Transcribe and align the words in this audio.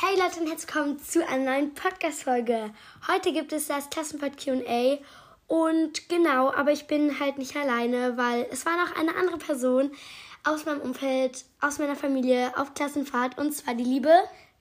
Hey 0.00 0.16
Leute 0.16 0.38
und 0.38 0.46
herzlich 0.46 0.72
willkommen 0.72 1.02
zu 1.02 1.26
einer 1.26 1.50
neuen 1.50 1.74
Podcast-Folge. 1.74 2.70
Heute 3.08 3.32
gibt 3.32 3.52
es 3.52 3.66
das 3.66 3.90
Klassenfahrt 3.90 4.36
QA 4.36 4.98
und 5.48 6.08
genau, 6.08 6.52
aber 6.52 6.70
ich 6.70 6.86
bin 6.86 7.18
halt 7.18 7.36
nicht 7.36 7.56
alleine, 7.56 8.16
weil 8.16 8.46
es 8.52 8.64
war 8.64 8.76
noch 8.76 8.94
eine 8.94 9.16
andere 9.16 9.38
Person 9.38 9.90
aus 10.44 10.66
meinem 10.66 10.82
Umfeld, 10.82 11.44
aus 11.60 11.80
meiner 11.80 11.96
Familie 11.96 12.56
auf 12.56 12.74
Klassenfahrt 12.74 13.38
und 13.38 13.50
zwar 13.50 13.74
die 13.74 13.82
liebe 13.82 14.14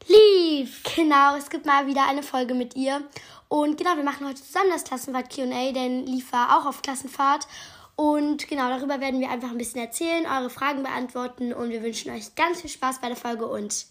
Lief. 0.07 0.81
Genau, 0.95 1.35
es 1.35 1.51
gibt 1.51 1.67
mal 1.67 1.85
wieder 1.85 2.07
eine 2.07 2.23
Folge 2.23 2.55
mit 2.55 2.75
ihr 2.75 3.03
und 3.47 3.77
genau, 3.77 3.95
wir 3.95 4.03
machen 4.03 4.27
heute 4.27 4.41
zusammen 4.41 4.71
das 4.71 4.85
Klassenfahrt 4.85 5.31
QA, 5.31 5.71
denn 5.71 6.07
Lief 6.07 6.31
war 6.31 6.57
auch 6.57 6.65
auf 6.65 6.81
Klassenfahrt 6.81 7.47
und 7.95 8.47
genau, 8.47 8.69
darüber 8.69 8.99
werden 9.01 9.19
wir 9.19 9.29
einfach 9.29 9.51
ein 9.51 9.59
bisschen 9.59 9.81
erzählen, 9.81 10.25
eure 10.25 10.49
Fragen 10.49 10.81
beantworten 10.81 11.53
und 11.53 11.69
wir 11.69 11.83
wünschen 11.83 12.11
euch 12.11 12.33
ganz 12.33 12.61
viel 12.61 12.71
Spaß 12.71 13.01
bei 13.01 13.09
der 13.09 13.15
Folge 13.15 13.45
und 13.45 13.85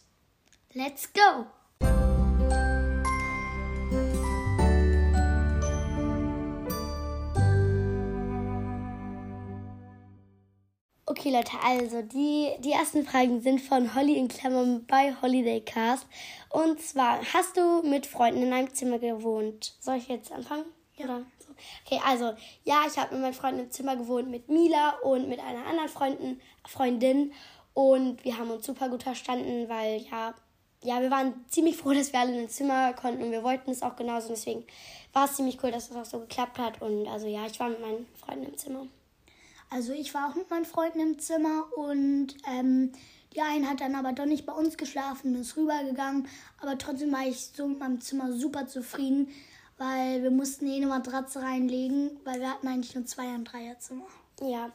Let's 0.78 1.10
go! 1.10 1.46
Okay, 11.06 11.30
Leute, 11.30 11.52
also 11.64 12.02
die, 12.02 12.50
die 12.58 12.72
ersten 12.72 13.06
Fragen 13.06 13.40
sind 13.40 13.62
von 13.62 13.94
Holly 13.94 14.18
in 14.18 14.28
Klammern 14.28 14.84
bei 14.86 15.14
Holiday 15.22 15.62
Cast. 15.62 16.06
Und 16.50 16.82
zwar, 16.82 17.20
hast 17.32 17.56
du 17.56 17.82
mit 17.82 18.04
Freunden 18.04 18.42
in 18.42 18.52
einem 18.52 18.74
Zimmer 18.74 18.98
gewohnt? 18.98 19.76
Soll 19.80 19.96
ich 19.96 20.08
jetzt 20.08 20.30
anfangen? 20.30 20.66
Ja. 20.98 21.22
Okay, 21.86 22.02
also, 22.04 22.34
ja, 22.64 22.82
ich 22.86 22.98
habe 22.98 23.14
mit 23.14 23.22
meinen 23.22 23.32
Freunden 23.32 23.60
im 23.60 23.70
Zimmer 23.70 23.96
gewohnt, 23.96 24.28
mit 24.28 24.50
Mila 24.50 24.98
und 25.02 25.26
mit 25.26 25.40
einer 25.40 25.64
anderen 25.64 25.88
Freundin, 25.88 26.38
Freundin. 26.68 27.32
Und 27.72 28.22
wir 28.24 28.36
haben 28.36 28.50
uns 28.50 28.66
super 28.66 28.90
gut 28.90 29.04
verstanden, 29.04 29.70
weil, 29.70 30.02
ja, 30.02 30.34
ja, 30.82 31.00
wir 31.00 31.10
waren 31.10 31.44
ziemlich 31.48 31.76
froh, 31.76 31.92
dass 31.92 32.12
wir 32.12 32.20
alle 32.20 32.32
in 32.32 32.44
ein 32.44 32.48
Zimmer 32.48 32.92
konnten 32.92 33.22
und 33.22 33.30
wir 33.30 33.42
wollten 33.42 33.70
es 33.70 33.82
auch 33.82 33.96
genauso. 33.96 34.28
Und 34.28 34.36
deswegen 34.36 34.64
war 35.12 35.24
es 35.24 35.36
ziemlich 35.36 35.62
cool, 35.62 35.70
dass 35.70 35.90
es 35.90 35.96
auch 35.96 36.04
so 36.04 36.20
geklappt 36.20 36.58
hat. 36.58 36.80
Und 36.82 37.08
also 37.08 37.26
ja, 37.26 37.46
ich 37.46 37.58
war 37.58 37.68
mit 37.68 37.80
meinen 37.80 38.06
Freunden 38.14 38.46
im 38.46 38.56
Zimmer. 38.56 38.86
Also 39.70 39.92
ich 39.92 40.14
war 40.14 40.30
auch 40.30 40.34
mit 40.34 40.48
meinen 40.50 40.64
Freunden 40.64 41.00
im 41.00 41.18
Zimmer 41.18 41.64
und 41.76 42.28
ähm, 42.48 42.92
die 43.34 43.40
eine 43.40 43.68
hat 43.68 43.80
dann 43.80 43.94
aber 43.94 44.12
doch 44.12 44.24
nicht 44.24 44.46
bei 44.46 44.52
uns 44.52 44.76
geschlafen, 44.76 45.34
ist 45.34 45.56
rübergegangen. 45.56 46.28
Aber 46.60 46.78
trotzdem 46.78 47.12
war 47.12 47.26
ich 47.26 47.48
so 47.48 47.66
mit 47.66 47.78
meinem 47.78 48.00
Zimmer 48.00 48.32
super 48.32 48.66
zufrieden, 48.66 49.28
weil 49.76 50.22
wir 50.22 50.30
mussten 50.30 50.66
eh 50.66 50.76
eine 50.76 50.86
Matratze 50.86 51.42
reinlegen, 51.42 52.18
weil 52.24 52.40
wir 52.40 52.50
hatten 52.50 52.68
eigentlich 52.68 52.94
nur 52.94 53.04
zwei- 53.06 53.34
und 53.34 53.44
Dreierzimmer. 53.44 54.06
Ja, 54.40 54.70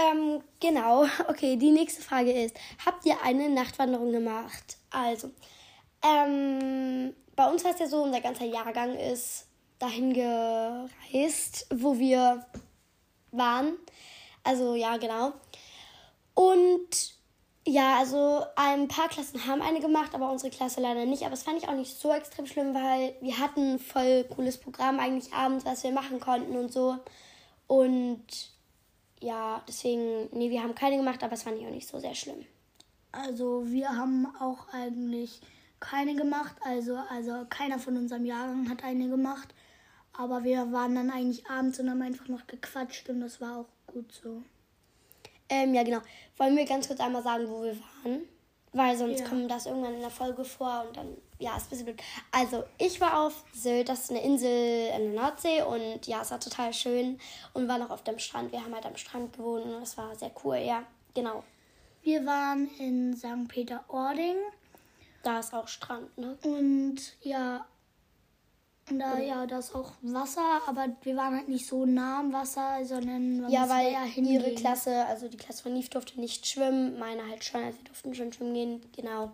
ähm, 0.00 0.42
genau. 0.60 1.06
Okay, 1.28 1.56
die 1.56 1.70
nächste 1.70 2.02
Frage 2.02 2.32
ist, 2.32 2.56
habt 2.84 3.04
ihr 3.06 3.22
eine 3.22 3.48
Nachtwanderung 3.50 4.12
gemacht? 4.12 4.76
Also, 4.90 5.30
ähm, 6.02 7.14
bei 7.36 7.50
uns 7.50 7.64
war 7.64 7.72
es 7.72 7.80
ja 7.80 7.86
so, 7.86 8.02
unser 8.02 8.20
ganzer 8.20 8.44
Jahrgang 8.44 8.94
ist 8.96 9.46
dahin 9.78 10.12
gereist, 10.12 11.66
wo 11.74 11.98
wir 11.98 12.44
waren. 13.30 13.78
Also, 14.44 14.74
ja, 14.74 14.96
genau. 14.96 15.32
Und 16.34 17.20
ja, 17.66 17.98
also 17.98 18.44
ein 18.56 18.88
paar 18.88 19.08
Klassen 19.08 19.46
haben 19.46 19.62
eine 19.62 19.80
gemacht, 19.80 20.14
aber 20.14 20.30
unsere 20.30 20.50
Klasse 20.50 20.80
leider 20.80 21.04
nicht. 21.04 21.24
Aber 21.24 21.34
es 21.34 21.42
fand 21.42 21.58
ich 21.58 21.68
auch 21.68 21.74
nicht 21.74 21.98
so 21.98 22.12
extrem 22.12 22.46
schlimm, 22.46 22.74
weil 22.74 23.14
wir 23.20 23.38
hatten 23.38 23.78
voll 23.78 24.24
cooles 24.24 24.58
Programm 24.58 24.98
eigentlich 24.98 25.32
abends, 25.32 25.64
was 25.64 25.84
wir 25.84 25.92
machen 25.92 26.20
konnten 26.20 26.56
und 26.56 26.72
so. 26.72 26.96
Und 27.66 28.24
ja, 29.20 29.62
deswegen, 29.68 30.28
nee, 30.32 30.50
wir 30.50 30.62
haben 30.62 30.74
keine 30.74 30.96
gemacht, 30.96 31.22
aber 31.22 31.34
es 31.34 31.42
fand 31.42 31.58
ich 31.58 31.66
auch 31.66 31.70
nicht 31.70 31.88
so 31.88 31.98
sehr 31.98 32.14
schlimm. 32.14 32.44
Also 33.12 33.70
wir 33.70 33.90
haben 33.90 34.26
auch 34.40 34.68
eigentlich 34.72 35.40
keine 35.78 36.14
gemacht. 36.14 36.56
Also, 36.64 36.96
also 37.10 37.44
keiner 37.48 37.78
von 37.78 37.96
unserem 37.96 38.24
Jahrgang 38.24 38.68
hat 38.68 38.84
eine 38.84 39.08
gemacht. 39.08 39.54
Aber 40.12 40.44
wir 40.44 40.72
waren 40.72 40.94
dann 40.94 41.10
eigentlich 41.10 41.46
abends 41.46 41.80
und 41.80 41.90
haben 41.90 42.02
einfach 42.02 42.28
noch 42.28 42.46
gequatscht 42.46 43.08
und 43.08 43.20
das 43.20 43.40
war 43.40 43.58
auch 43.58 43.68
gut 43.86 44.12
so. 44.12 44.42
Ähm, 45.48 45.74
ja, 45.74 45.82
genau. 45.82 46.00
Wollen 46.36 46.56
wir 46.56 46.64
ganz 46.64 46.86
kurz 46.86 47.00
einmal 47.00 47.22
sagen, 47.22 47.48
wo 47.48 47.62
wir 47.62 47.76
waren? 48.04 48.22
Weil 48.72 48.96
sonst 48.96 49.20
ja. 49.20 49.28
kommt 49.28 49.50
das 49.50 49.66
irgendwann 49.66 49.94
in 49.94 50.00
der 50.00 50.10
Folge 50.10 50.44
vor 50.44 50.84
und 50.86 50.96
dann, 50.96 51.16
ja, 51.40 51.56
ist 51.56 51.66
ein 51.66 51.70
bisschen 51.70 51.86
blöd. 51.86 52.02
Also, 52.30 52.62
ich 52.78 53.00
war 53.00 53.26
auf 53.26 53.44
Sylt, 53.52 53.88
das 53.88 54.04
ist 54.04 54.10
eine 54.10 54.22
Insel 54.22 54.90
in 54.96 55.12
der 55.12 55.22
Nordsee 55.22 55.62
und 55.62 56.06
ja, 56.06 56.22
es 56.22 56.30
war 56.30 56.38
total 56.38 56.72
schön 56.72 57.18
und 57.52 57.66
war 57.66 57.78
noch 57.78 57.90
auf 57.90 58.04
dem 58.04 58.18
Strand. 58.20 58.52
Wir 58.52 58.62
haben 58.62 58.74
halt 58.74 58.86
am 58.86 58.96
Strand 58.96 59.32
gewohnt 59.36 59.64
und 59.64 59.80
das 59.80 59.98
war 59.98 60.14
sehr 60.14 60.30
cool, 60.44 60.56
ja, 60.58 60.84
genau. 61.14 61.42
Wir 62.02 62.24
waren 62.24 62.70
in 62.78 63.16
St. 63.16 63.48
Peter-Ording. 63.48 64.36
Da 65.22 65.40
ist 65.40 65.52
auch 65.52 65.68
Strand, 65.68 66.16
ne? 66.16 66.38
Und 66.44 66.96
ja, 67.20 67.66
da, 68.98 69.18
ja, 69.18 69.46
da 69.46 69.58
ist 69.58 69.74
auch 69.74 69.92
Wasser, 70.02 70.60
aber 70.66 70.88
wir 71.02 71.16
waren 71.16 71.36
halt 71.36 71.48
nicht 71.48 71.66
so 71.66 71.84
nah 71.86 72.20
am 72.20 72.32
Wasser, 72.32 72.84
sondern 72.84 73.40
man 73.40 73.50
ja, 73.50 73.68
weil 73.68 73.92
ja 73.92 74.04
ihre 74.04 74.54
Klasse, 74.54 75.06
also 75.06 75.28
die 75.28 75.36
Klasse 75.36 75.62
von 75.62 75.74
Neve 75.74 75.88
durfte 75.90 76.18
nicht 76.20 76.46
schwimmen, 76.46 76.98
meine 76.98 77.26
halt 77.28 77.44
schon, 77.44 77.62
also 77.62 77.78
sie 77.78 77.84
durften 77.84 78.14
schon 78.14 78.32
schwimmen 78.32 78.54
gehen, 78.54 78.80
genau. 78.94 79.32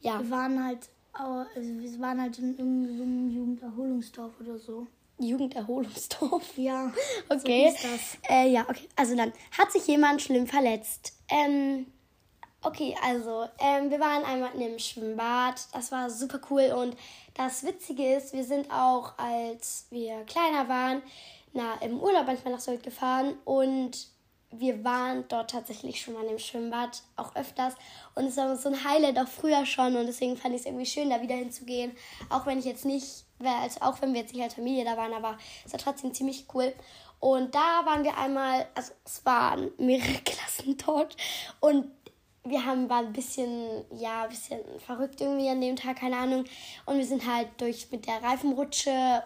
Ja. 0.00 0.20
Wir 0.20 0.30
waren 0.30 0.64
halt, 0.64 0.88
also 1.12 1.40
wir 1.56 2.00
waren 2.00 2.20
halt 2.20 2.38
in 2.38 2.58
irgendeinem 2.58 3.30
Jugenderholungsdorf 3.30 4.32
oder 4.40 4.58
so. 4.58 4.86
Jugenderholungsdorf? 5.18 6.56
Ja. 6.56 6.92
Okay. 7.28 7.74
So 7.76 7.88
äh, 8.32 8.50
ja, 8.50 8.62
okay. 8.68 8.88
Also 8.96 9.16
dann 9.16 9.32
hat 9.56 9.72
sich 9.72 9.86
jemand 9.86 10.22
schlimm 10.22 10.46
verletzt. 10.46 11.12
Ähm, 11.28 11.86
okay, 12.62 12.96
also 13.02 13.46
ähm, 13.58 13.90
wir 13.90 14.00
waren 14.00 14.24
einmal 14.24 14.54
in 14.54 14.62
einem 14.62 14.78
Schwimmbad. 14.78 15.60
Das 15.72 15.92
war 15.92 16.10
super 16.10 16.40
cool. 16.50 16.72
Und 16.76 16.96
das 17.34 17.64
Witzige 17.64 18.16
ist, 18.16 18.32
wir 18.32 18.44
sind 18.44 18.70
auch, 18.70 19.12
als 19.18 19.86
wir 19.90 20.24
kleiner 20.24 20.68
waren, 20.68 21.02
na, 21.52 21.74
im 21.80 22.00
Urlaub 22.00 22.26
manchmal 22.26 22.54
nach 22.54 22.60
Sylt 22.60 22.82
gefahren. 22.82 23.34
Und 23.44 24.08
wir 24.50 24.82
waren 24.82 25.24
dort 25.28 25.50
tatsächlich 25.50 26.00
schon 26.00 26.14
mal 26.14 26.24
im 26.24 26.38
Schwimmbad, 26.38 27.02
auch 27.16 27.36
öfters. 27.36 27.74
Und 28.14 28.26
es 28.26 28.36
war 28.36 28.56
so 28.56 28.70
ein 28.70 28.84
Highlight 28.84 29.18
auch 29.18 29.28
früher 29.28 29.66
schon. 29.66 29.96
Und 29.96 30.06
deswegen 30.06 30.36
fand 30.36 30.54
ich 30.54 30.60
es 30.60 30.66
irgendwie 30.66 30.86
schön, 30.86 31.10
da 31.10 31.20
wieder 31.22 31.36
hinzugehen. 31.36 31.92
Auch 32.30 32.46
wenn 32.46 32.58
ich 32.58 32.64
jetzt 32.64 32.84
nicht, 32.84 33.24
also 33.42 33.80
auch 33.82 34.00
wenn 34.00 34.14
wir 34.14 34.22
jetzt 34.22 34.32
nicht 34.34 34.42
als 34.42 34.54
Familie 34.54 34.84
da 34.84 34.96
waren, 34.96 35.12
aber 35.12 35.38
es 35.64 35.72
war 35.72 35.80
trotzdem 35.80 36.14
ziemlich 36.14 36.46
cool. 36.54 36.72
Und 37.20 37.54
da 37.54 37.84
waren 37.84 38.04
wir 38.04 38.16
einmal, 38.16 38.66
also 38.74 38.92
es 39.04 39.24
waren 39.26 39.70
mehrere 39.76 40.18
Klassen 40.24 40.76
dort. 40.84 41.16
Und 41.60 41.90
wir 42.48 42.64
haben, 42.64 42.88
war 42.88 42.98
ein 42.98 43.12
bisschen, 43.12 43.84
ja, 43.92 44.24
ein 44.24 44.28
bisschen 44.28 44.60
verrückt 44.78 45.20
irgendwie 45.20 45.48
an 45.48 45.60
dem 45.60 45.76
Tag, 45.76 45.98
keine 45.98 46.16
Ahnung. 46.16 46.44
Und 46.86 46.98
wir 46.98 47.06
sind 47.06 47.26
halt 47.26 47.48
durch 47.58 47.90
mit 47.90 48.06
der 48.06 48.22
Reifenrutsche 48.22 49.22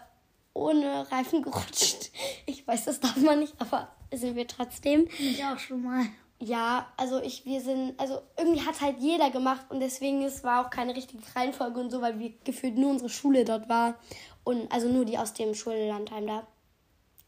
ohne 0.53 1.11
Reifen 1.11 1.41
gerutscht. 1.43 2.11
Ich 2.45 2.67
weiß, 2.67 2.85
das 2.85 2.99
darf 2.99 3.17
man 3.17 3.39
nicht, 3.39 3.53
aber 3.59 3.89
sind 4.11 4.35
wir 4.35 4.47
trotzdem. 4.47 5.07
Ich 5.19 5.43
auch 5.43 5.57
schon 5.57 5.83
mal. 5.83 6.05
Ja, 6.39 6.91
also 6.97 7.21
ich, 7.21 7.45
wir 7.45 7.61
sind, 7.61 7.97
also 7.99 8.21
irgendwie 8.37 8.61
hat 8.61 8.81
halt 8.81 8.97
jeder 8.99 9.29
gemacht 9.29 9.65
und 9.69 9.79
deswegen 9.79 10.23
es 10.23 10.43
war 10.43 10.65
auch 10.65 10.69
keine 10.69 10.95
richtige 10.95 11.23
Reihenfolge 11.35 11.79
und 11.79 11.89
so, 11.89 12.01
weil 12.01 12.19
wir 12.19 12.33
gefühlt 12.43 12.77
nur 12.77 12.91
unsere 12.91 13.09
Schule 13.09 13.45
dort 13.45 13.69
war 13.69 13.95
und 14.43 14.69
also 14.71 14.89
nur 14.89 15.05
die 15.05 15.17
aus 15.17 15.33
dem 15.33 15.55
Schullandheim 15.55 16.27
da. 16.27 16.47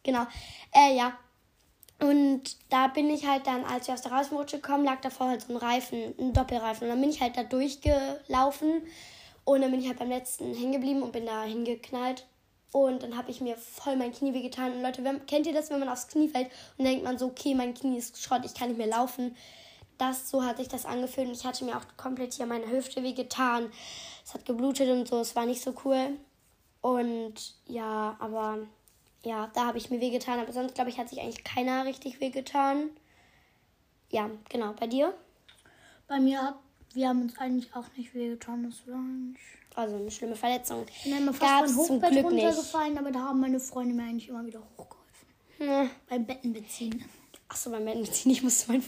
Genau. 0.03 0.25
Äh, 0.73 0.97
ja. 0.97 1.17
Und 1.99 2.57
da 2.69 2.87
bin 2.87 3.09
ich 3.09 3.25
halt 3.25 3.47
dann, 3.47 3.63
als 3.63 3.87
wir 3.87 3.93
aus 3.93 4.01
der 4.01 4.11
Reifenrutsche 4.11 4.59
kommen, 4.59 4.83
lag 4.83 4.99
davor 5.01 5.29
halt 5.29 5.41
so 5.41 5.53
ein 5.53 5.57
Reifen, 5.57 6.13
ein 6.19 6.33
Doppelreifen. 6.33 6.83
Und 6.83 6.89
dann 6.89 7.01
bin 7.01 7.09
ich 7.09 7.21
halt 7.21 7.37
da 7.37 7.43
durchgelaufen 7.43 8.81
und 9.45 9.61
dann 9.61 9.71
bin 9.71 9.79
ich 9.79 9.87
halt 9.87 9.99
beim 9.99 10.09
letzten 10.09 10.53
hängen 10.53 10.73
geblieben 10.73 11.03
und 11.03 11.13
bin 11.13 11.25
da 11.25 11.43
hingeknallt. 11.43 12.25
Und 12.71 13.03
dann 13.03 13.15
habe 13.15 13.31
ich 13.31 13.39
mir 13.39 13.55
voll 13.55 13.95
mein 13.95 14.11
Knie 14.11 14.33
wehgetan. 14.33 14.73
Und 14.73 14.81
Leute, 14.81 15.01
kennt 15.27 15.47
ihr 15.47 15.53
das, 15.53 15.69
wenn 15.69 15.79
man 15.79 15.87
aufs 15.87 16.09
Knie 16.09 16.27
fällt 16.27 16.49
und 16.77 16.83
denkt 16.83 17.05
man 17.05 17.17
so, 17.17 17.27
okay, 17.27 17.55
mein 17.55 17.73
Knie 17.73 17.97
ist 17.97 18.21
Schrott, 18.21 18.41
ich 18.43 18.53
kann 18.53 18.67
nicht 18.67 18.77
mehr 18.77 18.87
laufen. 18.87 19.37
Das, 19.97 20.29
so 20.29 20.43
hat 20.43 20.57
sich 20.57 20.67
das 20.67 20.85
angefühlt. 20.85 21.29
Und 21.29 21.37
ich 21.37 21.45
hatte 21.45 21.63
mir 21.63 21.77
auch 21.77 21.85
komplett 21.95 22.33
hier 22.33 22.45
meine 22.45 22.69
Hüfte 22.69 23.01
wehgetan. 23.01 23.71
Es 24.25 24.33
hat 24.33 24.45
geblutet 24.45 24.89
und 24.89 25.07
so, 25.07 25.21
es 25.21 25.37
war 25.37 25.45
nicht 25.45 25.61
so 25.61 25.73
cool. 25.85 26.17
Und 26.81 27.55
ja, 27.65 28.17
aber 28.19 28.59
ja, 29.25 29.51
da 29.53 29.65
habe 29.65 29.77
ich 29.77 29.89
mir 29.89 29.99
wehgetan. 29.99 30.39
Aber 30.39 30.53
sonst, 30.53 30.75
glaube 30.75 30.89
ich, 30.89 30.97
hat 30.97 31.09
sich 31.09 31.19
eigentlich 31.19 31.43
keiner 31.43 31.85
richtig 31.85 32.21
wehgetan. 32.21 32.89
Ja, 34.09 34.29
genau. 34.49 34.73
Bei 34.73 34.87
dir? 34.87 35.13
Bei 36.07 36.19
mir 36.19 36.55
wir 36.95 37.09
haben 37.09 37.21
uns 37.21 37.37
eigentlich 37.37 37.75
auch 37.75 37.85
nicht 37.97 38.15
wehgetan. 38.15 38.63
Das 38.63 38.87
war 38.87 38.95
eigentlich 38.95 39.41
also 39.75 39.97
eine 39.97 40.09
schlimme 40.09 40.35
Verletzung. 40.35 40.85
Ich 41.03 41.11
bin 41.11 41.25
fast 41.25 41.39
Gab's 41.41 41.73
von 41.73 41.81
Hochbett 41.81 42.01
zum 42.01 42.11
Glück 42.11 42.25
runtergefallen, 42.25 42.93
nicht. 42.93 42.99
aber 42.99 43.11
da 43.11 43.19
haben 43.19 43.39
meine 43.41 43.59
Freunde 43.59 43.93
mir 43.93 44.03
eigentlich 44.03 44.29
immer 44.29 44.45
wieder 44.45 44.61
hochgeholfen. 44.77 45.27
Hm. 45.57 45.89
Beim 46.09 46.25
Bettenbeziehen. 46.25 47.03
Achso, 47.49 47.69
beim 47.69 47.85
Bettenbeziehen. 47.85 48.31
Ich 48.31 48.43
musste 48.43 48.71
mein, 48.71 48.83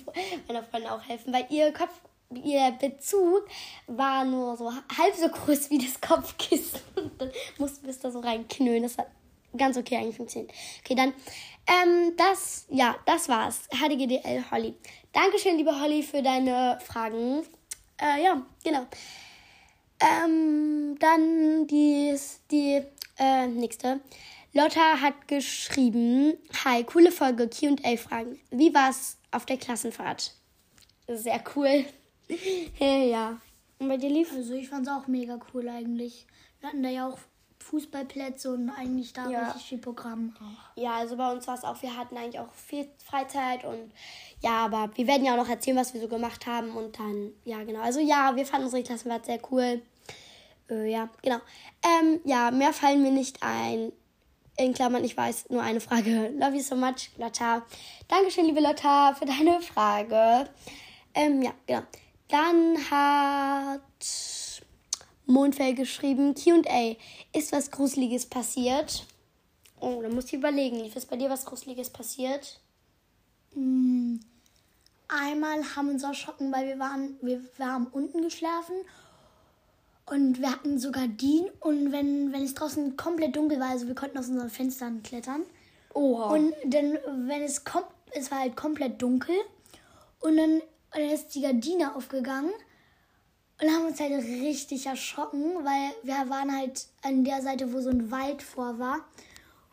meiner 0.47 0.63
Freundin 0.63 0.89
auch 0.89 1.01
helfen, 1.01 1.33
weil 1.33 1.45
ihr 1.49 1.73
Kopf, 1.73 1.99
ihr 2.31 2.71
Bezug 2.79 3.45
war 3.87 4.23
nur 4.23 4.55
so 4.55 4.71
halb 4.71 5.15
so 5.15 5.27
groß 5.27 5.69
wie 5.69 5.79
das 5.79 5.99
Kopfkissen. 5.99 6.79
Und 6.95 7.21
dann 7.21 7.31
mussten 7.57 7.83
wir 7.83 7.91
es 7.91 7.99
da 7.99 8.09
so 8.09 8.19
reinknüllen. 8.19 8.83
Das 8.83 8.97
hat 8.97 9.07
ganz 9.57 9.77
okay 9.77 9.97
eigentlich 9.97 10.17
funktioniert. 10.17 10.51
Okay, 10.79 10.95
dann, 10.95 11.13
ähm, 11.67 12.13
das, 12.17 12.65
ja, 12.69 12.95
das 13.05 13.27
war's. 13.29 13.67
HDGDL 13.69 14.45
Holly. 14.51 14.73
Dankeschön, 15.13 15.57
liebe 15.57 15.79
Holly, 15.79 16.03
für 16.03 16.21
deine 16.21 16.79
Fragen. 16.85 17.43
Äh, 17.99 18.23
ja, 18.23 18.45
genau. 18.63 18.85
Ähm, 19.99 20.95
dann 20.99 21.67
die, 21.67 22.15
die 22.51 22.81
äh, 23.17 23.47
nächste. 23.47 23.99
Lotta 24.53 25.01
hat 25.01 25.27
geschrieben, 25.27 26.33
hi, 26.63 26.83
coole 26.83 27.11
Folge, 27.11 27.49
Q&A-Fragen. 27.49 28.39
Wie 28.49 28.73
war's 28.73 29.17
auf 29.31 29.45
der 29.45 29.57
Klassenfahrt? 29.57 30.33
Sehr 31.07 31.43
cool. 31.55 31.85
ja. 32.79 33.39
Und 33.79 33.87
bei 33.87 33.97
dir 33.97 34.09
lief? 34.09 34.31
Also 34.33 34.53
ich 34.53 34.69
fand's 34.69 34.89
auch 34.89 35.07
mega 35.07 35.39
cool 35.53 35.69
eigentlich. 35.69 36.25
Wir 36.59 36.69
hatten 36.69 36.83
da 36.83 36.89
ja 36.89 37.07
auch 37.07 37.19
Fußballplätze 37.69 38.53
und 38.53 38.69
eigentlich 38.69 39.13
da 39.13 39.29
ja. 39.29 39.45
richtig 39.47 39.63
viel 39.67 39.77
Programm 39.77 40.33
auch. 40.39 40.81
Ja, 40.81 40.95
also 40.95 41.17
bei 41.17 41.31
uns 41.31 41.47
war 41.47 41.55
es 41.55 41.63
auch, 41.63 41.81
wir 41.81 41.97
hatten 41.97 42.17
eigentlich 42.17 42.39
auch 42.39 42.51
viel 42.53 42.87
Freizeit 43.03 43.65
und 43.65 43.91
ja, 44.41 44.65
aber 44.65 44.89
wir 44.95 45.07
werden 45.07 45.25
ja 45.25 45.33
auch 45.33 45.37
noch 45.37 45.49
erzählen, 45.49 45.75
was 45.77 45.93
wir 45.93 46.01
so 46.01 46.07
gemacht 46.07 46.45
haben 46.45 46.71
und 46.71 46.97
dann, 46.97 47.33
ja, 47.43 47.63
genau. 47.63 47.81
Also 47.81 47.99
ja, 47.99 48.35
wir 48.35 48.45
fanden 48.45 48.65
unsere 48.65 48.83
Klassenfahrt 48.83 49.25
sehr 49.25 49.39
cool. 49.51 49.81
Äh, 50.69 50.91
ja, 50.91 51.09
genau. 51.21 51.39
Ähm, 51.83 52.21
ja, 52.23 52.51
mehr 52.51 52.73
fallen 52.73 53.01
mir 53.01 53.11
nicht 53.11 53.43
ein. 53.43 53.91
In 54.59 54.73
Klammern, 54.73 55.03
ich 55.03 55.15
weiß, 55.15 55.49
nur 55.49 55.61
eine 55.61 55.81
Frage. 55.81 56.29
Love 56.37 56.55
you 56.55 56.63
so 56.63 56.75
much, 56.75 57.11
Lotta. 57.17 57.63
Dankeschön, 58.07 58.45
liebe 58.45 58.61
Lotta, 58.61 59.13
für 59.13 59.25
deine 59.25 59.61
Frage. 59.61 60.49
Ähm, 61.13 61.41
ja, 61.41 61.51
genau. 61.65 61.83
Dann 62.29 62.77
hat 62.89 63.81
Mondfell 65.27 65.75
geschrieben, 65.75 66.33
QA. 66.33 66.95
Ist 67.33 67.51
was 67.51 67.69
Gruseliges 67.69 68.25
passiert? 68.25 69.05
Oh, 69.79 70.01
da 70.01 70.09
muss 70.09 70.25
ich 70.25 70.33
überlegen. 70.33 70.77
Lief 70.77 70.95
es 70.95 71.05
bei 71.05 71.17
dir 71.17 71.29
was 71.29 71.45
Gruseliges 71.45 71.89
passiert? 71.89 72.59
Mm, 73.53 74.15
einmal 75.07 75.75
haben 75.75 75.87
wir 75.87 75.93
uns 75.93 76.03
erschrocken, 76.03 76.51
weil 76.51 76.67
wir 76.67 76.79
waren, 76.79 77.17
wir, 77.21 77.41
wir 77.57 77.65
haben 77.67 77.87
unten 77.87 78.21
geschlafen 78.21 78.75
und 80.05 80.39
wir 80.39 80.51
hatten 80.51 80.79
so 80.79 80.91
Gardinen 80.91 81.49
und 81.59 81.91
wenn, 81.91 82.31
wenn 82.31 82.43
es 82.43 82.53
draußen 82.53 82.95
komplett 82.95 83.35
dunkel 83.35 83.59
war, 83.59 83.71
also 83.71 83.87
wir 83.87 83.95
konnten 83.95 84.17
aus 84.17 84.29
unseren 84.29 84.49
Fenstern 84.49 85.03
klettern. 85.03 85.43
Oha. 85.93 86.33
Und 86.33 86.53
dann, 86.65 86.97
wenn 87.27 87.43
es 87.43 87.65
kommt, 87.65 87.87
es 88.11 88.31
war 88.31 88.39
halt 88.39 88.55
komplett 88.55 89.01
dunkel 89.01 89.35
und 90.21 90.37
dann, 90.37 90.61
und 90.61 90.63
dann 90.93 91.09
ist 91.09 91.35
die 91.35 91.41
Gardine 91.41 91.95
aufgegangen 91.95 92.51
und 93.61 93.69
haben 93.69 93.85
uns 93.85 93.99
halt 93.99 94.13
richtig 94.13 94.85
erschrocken, 94.85 95.55
weil 95.63 95.91
wir 96.03 96.29
waren 96.29 96.55
halt 96.55 96.87
an 97.01 97.23
der 97.23 97.41
Seite, 97.41 97.73
wo 97.73 97.81
so 97.81 97.89
ein 97.89 98.11
Wald 98.11 98.41
vor 98.41 98.77
war. 98.77 98.99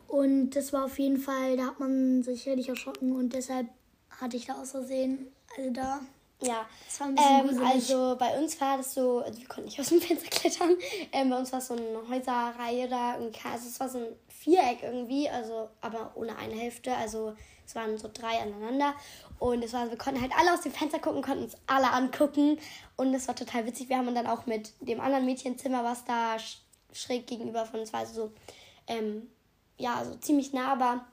Und 0.07 0.51
das 0.51 0.73
war 0.73 0.85
auf 0.85 0.97
jeden 0.99 1.17
Fall, 1.17 1.57
da 1.57 1.67
hat 1.67 1.79
man 1.79 2.23
sich 2.23 2.47
richtig 2.47 2.69
erschrocken 2.69 3.11
und 3.11 3.33
deshalb 3.33 3.67
hatte 4.09 4.37
ich 4.37 4.45
da 4.45 4.53
aus 4.53 4.71
Versehen, 4.71 5.27
also 5.57 5.69
da. 5.71 5.99
Ja, 6.41 6.67
das 6.85 6.99
war 6.99 7.07
ein 7.07 7.15
bisschen 7.15 7.57
ähm, 7.57 7.65
Also 7.65 8.15
bei 8.19 8.37
uns 8.39 8.59
war 8.59 8.77
das 8.77 8.93
so, 8.93 9.19
also 9.19 9.39
wir 9.39 9.47
konnten 9.47 9.65
nicht 9.65 9.79
aus 9.79 9.89
dem 9.89 10.01
Fenster 10.01 10.29
klettern. 10.29 10.75
Ähm, 11.11 11.29
bei 11.29 11.37
uns 11.39 11.51
war 11.51 11.59
es 11.59 11.67
so 11.67 11.75
eine 11.75 12.07
Häuserreihe 12.07 12.87
da, 12.87 13.13
also 13.13 13.67
es 13.67 13.79
war 13.79 13.89
so 13.89 13.99
ein 13.99 14.07
Viereck 14.45 14.83
irgendwie, 14.83 15.27
also 15.27 15.69
aber 15.81 16.11
ohne 16.15 16.37
eine 16.37 16.53
Hälfte. 16.53 16.95
Also 16.95 17.35
es 17.65 17.73
waren 17.73 17.97
so 17.97 18.09
drei 18.13 18.39
aneinander. 18.39 18.93
Und 19.39 19.63
es 19.63 19.73
war, 19.73 19.89
wir 19.89 19.97
konnten 19.97 20.21
halt 20.21 20.31
alle 20.37 20.53
aus 20.53 20.61
dem 20.61 20.71
Fenster 20.71 20.99
gucken, 20.99 21.23
konnten 21.23 21.45
uns 21.45 21.57
alle 21.65 21.91
angucken. 21.91 22.59
Und 22.95 23.13
es 23.13 23.27
war 23.27 23.35
total 23.35 23.65
witzig. 23.65 23.89
Wir 23.89 23.97
haben 23.97 24.13
dann 24.13 24.27
auch 24.27 24.45
mit 24.45 24.71
dem 24.81 25.01
anderen 25.01 25.25
Mädchenzimmer, 25.25 25.83
was 25.83 26.05
da 26.05 26.37
schräg 26.93 27.25
gegenüber 27.25 27.65
von 27.65 27.79
uns 27.79 27.91
war, 27.91 28.01
also 28.01 28.13
so, 28.13 28.31
ähm, 28.87 29.29
ja, 29.77 30.05
so 30.05 30.15
ziemlich 30.15 30.53
nah, 30.53 30.71
aber 30.71 31.05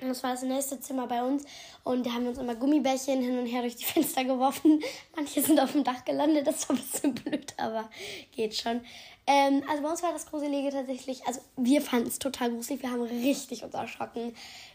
und 0.00 0.08
das 0.08 0.22
war 0.22 0.32
das 0.32 0.42
nächste 0.42 0.78
Zimmer 0.78 1.06
bei 1.06 1.22
uns. 1.22 1.44
Und 1.82 2.04
da 2.04 2.12
haben 2.12 2.24
wir 2.24 2.28
uns 2.28 2.38
immer 2.38 2.54
Gummibärchen 2.54 3.22
hin 3.22 3.38
und 3.38 3.46
her 3.46 3.62
durch 3.62 3.76
die 3.76 3.84
Fenster 3.86 4.24
geworfen. 4.24 4.82
Manche 5.16 5.40
sind 5.40 5.58
auf 5.58 5.72
dem 5.72 5.84
Dach 5.84 6.04
gelandet. 6.04 6.46
Das 6.46 6.68
war 6.68 6.76
ein 6.76 6.82
bisschen 6.82 7.14
blöd, 7.14 7.54
aber 7.56 7.88
geht 8.32 8.54
schon. 8.54 8.82
Ähm, 9.26 9.62
also 9.68 9.82
bei 9.82 9.90
uns 9.90 10.02
war 10.02 10.12
das 10.12 10.26
Gruselige 10.26 10.70
tatsächlich. 10.70 11.26
Also 11.26 11.40
wir 11.56 11.82
fanden 11.82 12.08
es 12.08 12.18
total 12.18 12.50
gruselig. 12.50 12.82
Wir 12.82 12.90
haben 12.90 13.02
richtig 13.02 13.64
uns 13.64 13.74
erschrocken. 13.74 14.34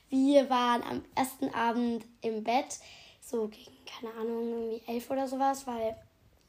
Wir 0.10 0.50
waren 0.50 0.84
am 0.84 1.06
ersten 1.16 1.54
Abend 1.54 2.06
im 2.22 2.44
Bett. 2.44 2.80
So 3.22 3.48
gegen, 3.48 3.72
keine 3.86 4.14
Ahnung, 4.16 4.50
irgendwie 4.50 4.82
elf 4.92 5.10
oder 5.10 5.28
sowas. 5.28 5.66
Weil, 5.68 5.96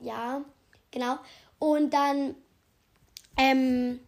ja, 0.00 0.43
genau. 0.90 1.19
Und 1.58 1.94
dann 1.94 2.34
ähm, 3.37 4.00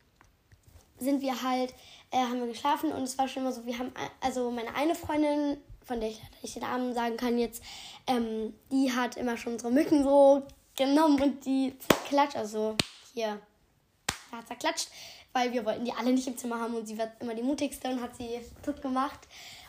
sind 0.98 1.22
wir 1.22 1.42
halt 1.42 1.72
äh, 2.14 2.18
haben 2.18 2.38
wir 2.38 2.46
geschlafen 2.46 2.92
und 2.92 3.02
es 3.02 3.18
war 3.18 3.26
schon 3.26 3.42
immer 3.42 3.52
so, 3.52 3.66
wir 3.66 3.76
haben, 3.76 3.92
also 4.20 4.50
meine 4.50 4.74
eine 4.76 4.94
Freundin, 4.94 5.56
von 5.84 5.98
der 6.00 6.10
ich, 6.10 6.22
ich 6.42 6.54
den 6.54 6.62
Namen 6.62 6.94
sagen 6.94 7.16
kann 7.16 7.38
jetzt, 7.38 7.62
ähm, 8.06 8.54
die 8.70 8.92
hat 8.92 9.16
immer 9.16 9.36
schon 9.36 9.54
unsere 9.54 9.72
Mücken 9.72 10.04
so 10.04 10.44
genommen 10.76 11.20
und 11.20 11.44
die 11.44 11.74
zerklatscht, 11.80 12.36
also 12.36 12.76
hier, 13.12 13.40
ja, 14.34 14.46
zerklatscht, 14.46 14.88
weil 15.32 15.52
wir 15.52 15.64
wollten 15.64 15.84
die 15.84 15.92
alle 15.92 16.12
nicht 16.12 16.26
im 16.26 16.36
Zimmer 16.36 16.60
haben 16.60 16.74
und 16.74 16.86
sie 16.86 16.98
war 16.98 17.08
immer 17.20 17.34
die 17.34 17.42
mutigste 17.42 17.88
und 17.88 18.00
hat 18.00 18.16
sie 18.16 18.40
tot 18.64 18.82
gemacht. 18.82 19.20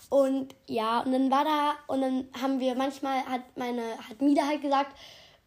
Und 0.10 0.56
ja, 0.68 1.00
und 1.00 1.12
dann 1.12 1.32
war 1.32 1.44
da, 1.44 1.76
und 1.88 2.02
dann 2.02 2.28
haben 2.40 2.60
wir 2.60 2.76
manchmal, 2.76 3.26
hat 3.26 3.42
meine, 3.56 3.98
hat 4.10 4.22
Mida 4.22 4.46
halt 4.46 4.62
gesagt, 4.62 4.96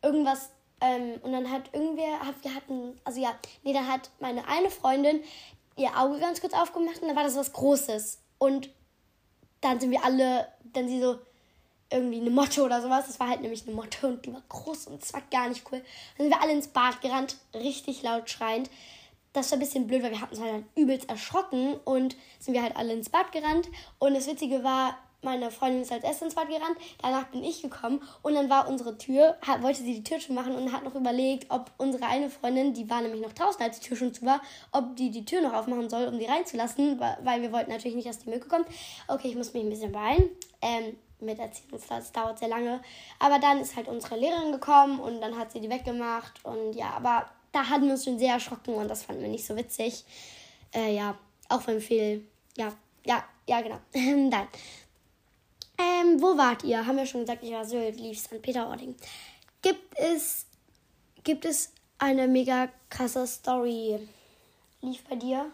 irgendwas 0.03 0.51
ähm, 0.81 1.15
und 1.23 1.33
dann 1.33 1.51
hat 1.51 1.71
irgendwer, 1.73 2.21
hat, 2.21 2.35
wir 2.43 2.55
hatten, 2.55 3.01
also 3.05 3.21
ja, 3.21 3.35
nee, 3.65 3.73
dann 3.73 3.89
hat 3.89 4.11
meine 4.21 4.47
eine 4.47 4.71
Freundin, 4.71 5.23
ihr 5.77 5.97
Auge 5.99 6.19
ganz 6.21 6.41
kurz 6.41 6.53
aufgemacht 6.53 7.01
und 7.03 7.09
dann 7.09 7.17
war 7.17 7.25
das 7.25 7.37
was 7.37 7.53
Großes. 7.53 8.21
Und 8.39 8.71
dann 9.61 9.81
sind 9.81 9.91
wir 9.91 10.05
alle, 10.05 10.49
dann 10.73 10.89
sie 10.89 11.01
so 11.01 11.19
irgendwie 11.91 12.21
eine 12.21 12.31
Motte 12.31 12.63
oder 12.63 12.81
sowas. 12.83 13.07
Das 13.07 13.19
war 13.19 13.29
halt 13.29 13.41
nämlich 13.41 13.67
eine 13.67 13.75
Motte 13.75 14.07
und 14.07 14.25
die 14.25 14.33
war 14.33 14.43
groß 14.49 14.89
und 14.89 15.03
es 15.03 15.13
war 15.13 15.23
gar 15.31 15.49
nicht 15.49 15.65
cool. 15.73 15.83
Dann 16.17 16.27
sind 16.27 16.31
wir 16.31 16.43
alle 16.43 16.53
ins 16.53 16.69
Bad 16.69 17.01
gerannt, 17.01 17.37
richtig 17.55 18.03
laut 18.03 18.31
schreiend. 18.31 18.71
Das 19.33 19.51
war 19.51 19.59
ein 19.59 19.61
bisschen 19.61 19.87
blöd, 19.87 20.03
weil 20.03 20.11
wir 20.11 20.21
hatten 20.21 20.37
uns 20.37 20.45
halt 20.45 20.65
übelst 20.75 21.09
erschrocken 21.09 21.75
und 21.85 22.17
sind 22.39 22.55
wir 22.55 22.63
halt 22.63 22.77
alle 22.77 22.93
ins 22.93 23.11
Bad 23.11 23.33
gerannt. 23.33 23.69
Und 23.99 24.15
das 24.15 24.27
Witzige 24.27 24.65
war, 24.65 24.97
meine 25.23 25.51
Freundin 25.51 25.83
ist 25.83 25.93
als 25.93 26.05
erstes 26.05 26.23
ins 26.23 26.35
Bad 26.35 26.49
gerannt, 26.49 26.77
danach 27.03 27.25
bin 27.27 27.43
ich 27.43 27.63
gekommen 27.63 28.01
und 28.23 28.35
dann 28.35 28.49
war 28.49 28.69
unsere 28.69 28.97
Tür, 28.99 29.37
hat, 29.47 29.63
wollte 29.63 29.83
sie 29.83 29.95
die 29.95 30.05
Tür 30.05 30.21
schon 30.21 30.37
machen 30.37 30.55
und 30.55 30.73
hat 30.73 30.85
noch 30.85 30.95
überlegt, 30.95 31.51
ob 31.51 31.71
unsere 31.77 32.07
eine 32.07 32.31
Freundin, 32.31 32.73
die 32.73 32.89
war 32.89 33.01
nämlich 33.01 33.21
noch 33.21 33.33
draußen, 33.33 33.61
als 33.61 33.81
die 33.81 33.89
Tür 33.89 33.97
schon 33.97 34.15
zu 34.15 34.25
war, 34.25 34.41
ob 34.73 34.95
die 34.97 35.11
die 35.11 35.25
Tür 35.25 35.43
noch 35.43 35.55
aufmachen 35.55 35.91
soll, 35.91 36.07
um 36.07 36.19
die 36.19 36.27
reinzulassen, 36.27 37.01
weil 37.23 37.43
wir 37.43 37.53
wollten 37.53 37.71
natürlich 37.71 37.97
nicht, 37.97 38.09
dass 38.09 38.21
die 38.21 38.31
Mücke 38.31 38.49
kommt. 38.49 38.67
Okay, 39.09 39.29
ich 39.29 39.37
muss 39.37 39.53
mich 39.53 39.65
ein 39.65 39.71
bisschen 39.71 39.93
beeilen. 39.93 40.31
Ähm, 40.63 40.97
mit 41.21 41.39
erzählen, 41.41 41.81
das 41.89 42.13
dauert 42.13 42.39
sehr 42.39 42.49
lange. 42.49 42.81
Aber 43.19 43.41
dann 43.41 43.61
ist 43.61 43.75
halt 43.75 43.89
unsere 43.89 44.17
Lehrerin 44.17 44.53
gekommen 44.53 45.01
und 45.01 45.21
dann 45.21 45.37
hat 45.37 45.51
sie 45.51 45.61
die 45.61 45.69
weggemacht 45.69 46.45
und 46.45 46.75
ja, 46.75 46.91
aber 46.91 47.27
da 47.53 47.69
hatten 47.69 47.85
wir 47.85 47.93
uns 47.93 48.05
schon 48.05 48.19
sehr 48.19 48.35
erschrocken 48.35 48.75
und 48.75 48.89
das 48.89 49.05
fanden 49.05 49.23
wir 49.23 49.29
nicht 49.29 49.47
so 49.47 49.57
witzig. 49.57 50.05
Äh, 50.75 50.95
ja, 50.95 51.19
auch 51.49 51.67
wenn 51.67 51.81
viel, 51.81 52.27
ja, 52.57 52.73
ja, 53.05 53.25
ja, 53.47 53.61
genau. 53.61 53.79
dann 54.31 54.49
ähm, 55.79 56.21
wo 56.21 56.37
wart 56.37 56.65
ihr? 56.65 56.85
Haben 56.85 56.97
wir 56.97 57.07
schon 57.07 57.21
gesagt, 57.21 57.45
ich 57.45 57.53
war 57.53 57.65
Sylt, 57.65 58.01
lief 58.01 58.19
St. 58.19 58.43
Peter-Ording. 58.43 58.97
Gibt 59.63 59.97
es, 59.97 60.47
gibt 61.23 61.45
es 61.45 61.73
eine 61.99 62.27
mega 62.27 62.69
krasse 62.91 63.27
Story? 63.27 63.99
Lief 64.83 65.05
bei 65.05 65.15
dir? 65.15 65.51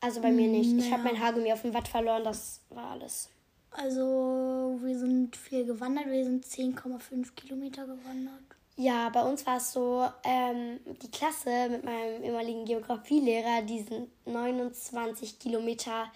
Also 0.00 0.20
bei 0.20 0.30
mir 0.30 0.48
nicht. 0.48 0.72
Naja. 0.72 0.86
Ich 0.86 0.92
habe 0.92 1.04
mein 1.04 1.20
Haargummi 1.20 1.52
auf 1.52 1.62
dem 1.62 1.72
Watt 1.72 1.88
verloren, 1.88 2.24
das 2.24 2.60
war 2.68 2.92
alles. 2.92 3.30
Also 3.70 4.78
wir 4.82 4.98
sind 4.98 5.36
viel 5.36 5.64
gewandert, 5.64 6.06
wir 6.06 6.24
sind 6.24 6.44
10,5 6.44 7.32
Kilometer 7.34 7.86
gewandert. 7.86 8.56
Ja, 8.80 9.10
bei 9.10 9.22
uns 9.22 9.44
war 9.44 9.58
es 9.58 9.74
so, 9.74 10.08
ähm, 10.24 10.80
die 11.02 11.10
Klasse 11.10 11.68
mit 11.68 11.84
meinem 11.84 12.24
ehemaligen 12.24 12.64
Geografielehrer, 12.64 13.60
die 13.60 13.80
sind 13.82 14.08
29 14.24 15.38
Kilometer 15.38 16.10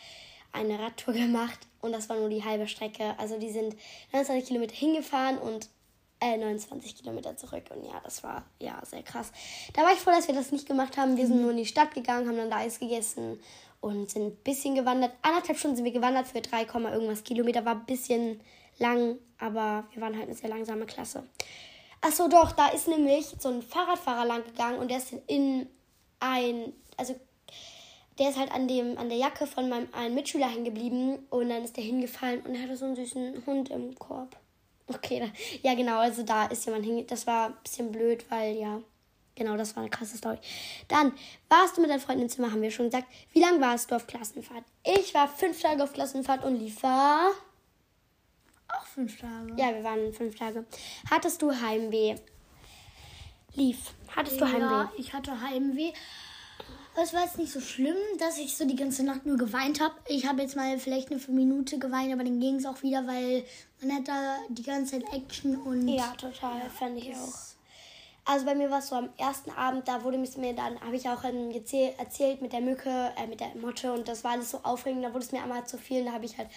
eine 0.51 0.79
Radtour 0.79 1.13
gemacht 1.13 1.59
und 1.83 1.93
das 1.93 2.09
war 2.09 2.17
nur 2.17 2.31
die 2.31 2.43
halbe 2.43 2.67
Strecke. 2.67 3.15
Also 3.19 3.39
die 3.39 3.51
sind 3.51 3.77
29 4.15 4.49
Kilometer 4.49 4.75
hingefahren 4.75 5.37
und 5.37 5.69
äh, 6.21 6.39
29 6.39 6.97
Kilometer 6.97 7.37
zurück. 7.37 7.65
Und 7.69 7.85
ja, 7.85 8.01
das 8.03 8.23
war 8.23 8.47
ja 8.59 8.81
sehr 8.87 9.03
krass. 9.03 9.31
Da 9.75 9.83
war 9.83 9.93
ich 9.93 9.99
froh, 9.99 10.13
dass 10.13 10.29
wir 10.29 10.35
das 10.35 10.51
nicht 10.51 10.67
gemacht 10.67 10.97
haben. 10.97 11.19
Wir 11.19 11.27
sind 11.27 11.37
mhm. 11.37 11.43
nur 11.43 11.51
in 11.51 11.59
die 11.59 11.67
Stadt 11.67 11.93
gegangen, 11.93 12.27
haben 12.27 12.39
dann 12.39 12.51
da 12.51 12.61
Eis 12.61 12.81
gegessen 12.81 13.39
und 13.83 14.09
sind 14.09 14.23
ein 14.23 14.37
bisschen 14.37 14.75
gewandert. 14.75 15.13
Anderthalb 15.21 15.59
Stunden 15.59 15.77
sind 15.77 15.85
wir 15.85 15.93
gewandert 15.93 16.29
für 16.29 16.41
3, 16.41 16.63
irgendwas 16.63 17.25
Kilometer. 17.25 17.67
War 17.67 17.75
ein 17.75 17.85
bisschen 17.85 18.41
lang, 18.79 19.19
aber 19.39 19.85
wir 19.93 20.01
waren 20.01 20.15
halt 20.17 20.29
eine 20.29 20.35
sehr 20.35 20.49
langsame 20.49 20.87
Klasse. 20.87 21.25
Achso, 22.07 22.29
doch, 22.29 22.53
da 22.53 22.69
ist 22.69 22.87
nämlich 22.87 23.35
so 23.39 23.49
ein 23.49 23.63
Fahrradfahrer 23.63 24.27
lang 24.27 24.45
gegangen 24.45 24.79
und 24.79 24.91
der 24.91 24.99
ist 24.99 25.15
in 25.27 25.67
ein, 26.21 26.75
also 26.99 27.19
der 28.19 28.29
ist 28.29 28.39
halt 28.39 28.53
an, 28.53 28.69
dem, 28.69 28.99
an 28.99 29.09
der 29.09 29.17
Jacke 29.17 29.47
von 29.47 29.71
meinem 29.71 29.89
einen 29.93 30.15
Mitschüler 30.15 30.51
hängen 30.51 30.67
geblieben 30.67 31.27
und 31.31 31.49
dann 31.49 31.65
ist 31.65 31.79
der 31.79 31.85
hingefallen 31.85 32.43
und 32.43 32.55
er 32.55 32.63
hatte 32.65 32.77
so 32.77 32.85
einen 32.85 32.97
süßen 32.97 33.47
Hund 33.47 33.71
im 33.71 33.99
Korb. 33.99 34.37
Okay, 34.87 35.33
ja 35.63 35.75
genau, 35.75 35.97
also 35.97 36.23
da 36.25 36.45
ist 36.45 36.67
jemand 36.67 36.85
hinge... 36.85 37.05
Das 37.05 37.27
war 37.27 37.47
ein 37.47 37.57
bisschen 37.63 37.91
blöd, 37.91 38.27
weil 38.29 38.55
ja, 38.55 38.83
genau, 39.35 39.57
das 39.57 39.75
war 39.75 39.83
eine 39.83 39.89
krasse 39.89 40.19
Story. 40.19 40.37
Dann, 40.89 41.11
warst 41.49 41.79
du 41.79 41.81
mit 41.81 41.89
deinen 41.89 42.01
Freunden 42.01 42.25
im 42.25 42.29
Zimmer, 42.29 42.53
haben 42.53 42.61
wir 42.61 42.71
schon 42.71 42.91
gesagt. 42.91 43.09
Wie 43.33 43.41
lange 43.41 43.63
warst 43.63 43.91
du 43.91 43.97
auf 43.97 44.07
Klassenfahrt? 44.07 44.65
Ich 44.83 45.15
war 45.15 45.27
fünf 45.27 45.63
Tage 45.63 45.83
auf 45.83 45.95
Klassenfahrt 45.95 46.45
und 46.45 46.57
lief. 46.57 46.83
Auch 48.79 48.87
fünf 48.87 49.21
Tage. 49.21 49.55
Ja, 49.57 49.75
wir 49.75 49.85
waren 49.85 50.13
fünf 50.13 50.37
Tage. 50.37 50.65
Hattest 51.11 51.43
du 51.43 51.51
Heimweh? 51.53 52.17
Lief. 53.55 53.95
Hattest 54.15 54.41
du 54.41 54.47
Heimweh? 54.47 54.61
Ja, 54.61 54.93
ich 54.97 55.13
hatte 55.13 55.41
Heimweh. 55.41 55.93
Es 56.97 57.13
war 57.13 57.25
jetzt 57.25 57.39
nicht 57.39 57.53
so 57.53 57.61
schlimm, 57.61 57.97
dass 58.19 58.39
ich 58.39 58.57
so 58.57 58.67
die 58.67 58.77
ganze 58.77 59.05
Nacht 59.05 59.27
nur 59.27 59.37
geweint 59.37 59.81
habe. 59.81 59.95
Ich 60.07 60.27
habe 60.27 60.43
jetzt 60.43 60.55
mal 60.55 60.79
vielleicht 60.79 61.11
eine 61.11 61.21
Minute 61.29 61.79
geweint, 61.79 62.13
aber 62.13 62.23
dann 62.23 62.39
ging 62.39 62.57
es 62.57 62.67
auch 62.67 62.83
wieder, 62.83 63.05
weil 63.07 63.45
man 63.81 63.97
hat 63.97 64.09
da 64.09 64.37
die 64.49 64.63
ganze 64.63 65.01
Zeit 65.01 65.13
Action 65.13 65.57
und. 65.57 65.89
Ja, 65.89 66.13
total, 66.17 66.59
ja, 66.59 66.69
fand 66.69 66.99
ich 66.99 67.13
auch. 67.15 67.55
Also 68.27 68.47
bei 68.47 68.55
mir 68.55 68.71
war 68.71 68.79
es 68.79 68.89
so 68.89 68.97
am 68.97 69.11
ersten 69.19 69.51
Abend, 69.51 69.87
da 69.87 70.03
wurde 70.03 70.19
es 70.23 70.39
mir 70.39 70.55
dann, 70.55 70.81
habe 70.81 70.97
ich 70.97 71.07
auch 71.09 71.25
erzählt 71.25 72.41
mit 72.41 72.55
der 72.55 72.63
Mücke, 72.63 73.13
äh, 73.19 73.27
mit 73.27 73.41
der 73.41 73.55
Motte 73.57 73.93
und 73.93 74.09
das 74.09 74.25
war 74.25 74.33
alles 74.33 74.51
so 74.51 74.61
aufregend, 74.63 75.05
da 75.05 75.13
wurde 75.13 75.27
es 75.27 75.33
mir 75.33 75.43
einmal 75.43 75.67
zu 75.67 75.77
viel 75.77 76.01
und 76.01 76.07
da 76.07 76.13
habe 76.13 76.25
ich 76.25 76.39
halt 76.39 76.49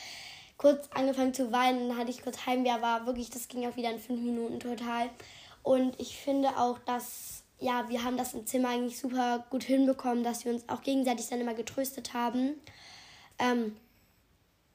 kurz 0.57 0.89
angefangen 0.93 1.33
zu 1.33 1.51
weinen, 1.51 1.89
dann 1.89 1.97
hatte 1.97 2.09
ich 2.09 2.21
kurz 2.21 2.45
Heimweh, 2.45 2.81
war 2.81 3.05
wirklich, 3.05 3.29
das 3.29 3.47
ging 3.47 3.67
auch 3.67 3.75
wieder 3.75 3.91
in 3.91 3.99
fünf 3.99 4.21
Minuten 4.21 4.59
total. 4.59 5.09
Und 5.63 5.99
ich 5.99 6.17
finde 6.17 6.57
auch, 6.57 6.79
dass, 6.79 7.43
ja, 7.59 7.87
wir 7.89 8.03
haben 8.03 8.17
das 8.17 8.33
im 8.33 8.45
Zimmer 8.45 8.69
eigentlich 8.69 8.99
super 8.99 9.45
gut 9.49 9.63
hinbekommen, 9.63 10.23
dass 10.23 10.45
wir 10.45 10.53
uns 10.53 10.67
auch 10.67 10.81
gegenseitig 10.81 11.27
dann 11.29 11.41
immer 11.41 11.53
getröstet 11.53 12.13
haben. 12.13 12.55
Ähm, 13.39 13.75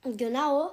genau. 0.03 0.73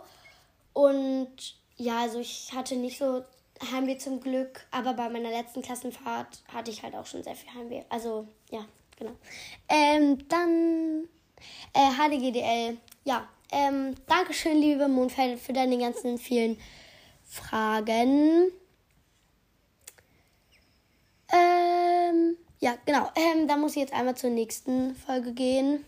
Und 0.73 1.55
ja, 1.77 2.01
also 2.01 2.19
ich 2.19 2.51
hatte 2.53 2.75
nicht 2.75 2.97
so 2.97 3.23
Heimweh 3.71 3.97
zum 3.97 4.21
Glück, 4.21 4.65
aber 4.71 4.93
bei 4.93 5.09
meiner 5.09 5.29
letzten 5.29 5.61
Klassenfahrt 5.61 6.43
hatte 6.53 6.71
ich 6.71 6.83
halt 6.83 6.95
auch 6.95 7.05
schon 7.05 7.23
sehr 7.23 7.35
viel 7.35 7.53
Heimweh. 7.53 7.83
Also, 7.89 8.27
ja, 8.51 8.65
genau. 8.97 9.13
Ähm, 9.67 10.27
dann 10.27 11.07
äh, 11.73 11.91
HDGDL. 11.91 12.77
Ja, 13.05 13.27
ähm, 13.51 13.95
Dankeschön, 14.07 14.57
liebe 14.57 14.87
Mondfeld, 14.87 15.39
für 15.39 15.53
deine 15.53 15.77
ganzen 15.77 16.17
vielen 16.17 16.57
Fragen. 17.23 18.51
Ähm, 21.31 22.37
ja, 22.59 22.77
genau. 22.85 23.09
Ähm, 23.15 23.47
da 23.47 23.57
muss 23.57 23.71
ich 23.71 23.77
jetzt 23.81 23.93
einmal 23.93 24.15
zur 24.15 24.31
nächsten 24.31 24.95
Folge 24.95 25.33
gehen 25.33 25.85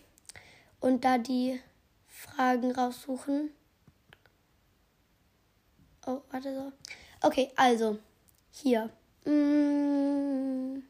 und 0.80 1.04
da 1.04 1.18
die 1.18 1.60
Fragen 2.06 2.72
raussuchen. 2.72 3.50
Oh, 6.06 6.20
warte 6.30 6.54
so. 6.54 6.72
Okay, 7.26 7.50
also 7.56 7.98
hier. 8.50 8.90
Mm. 9.24 10.82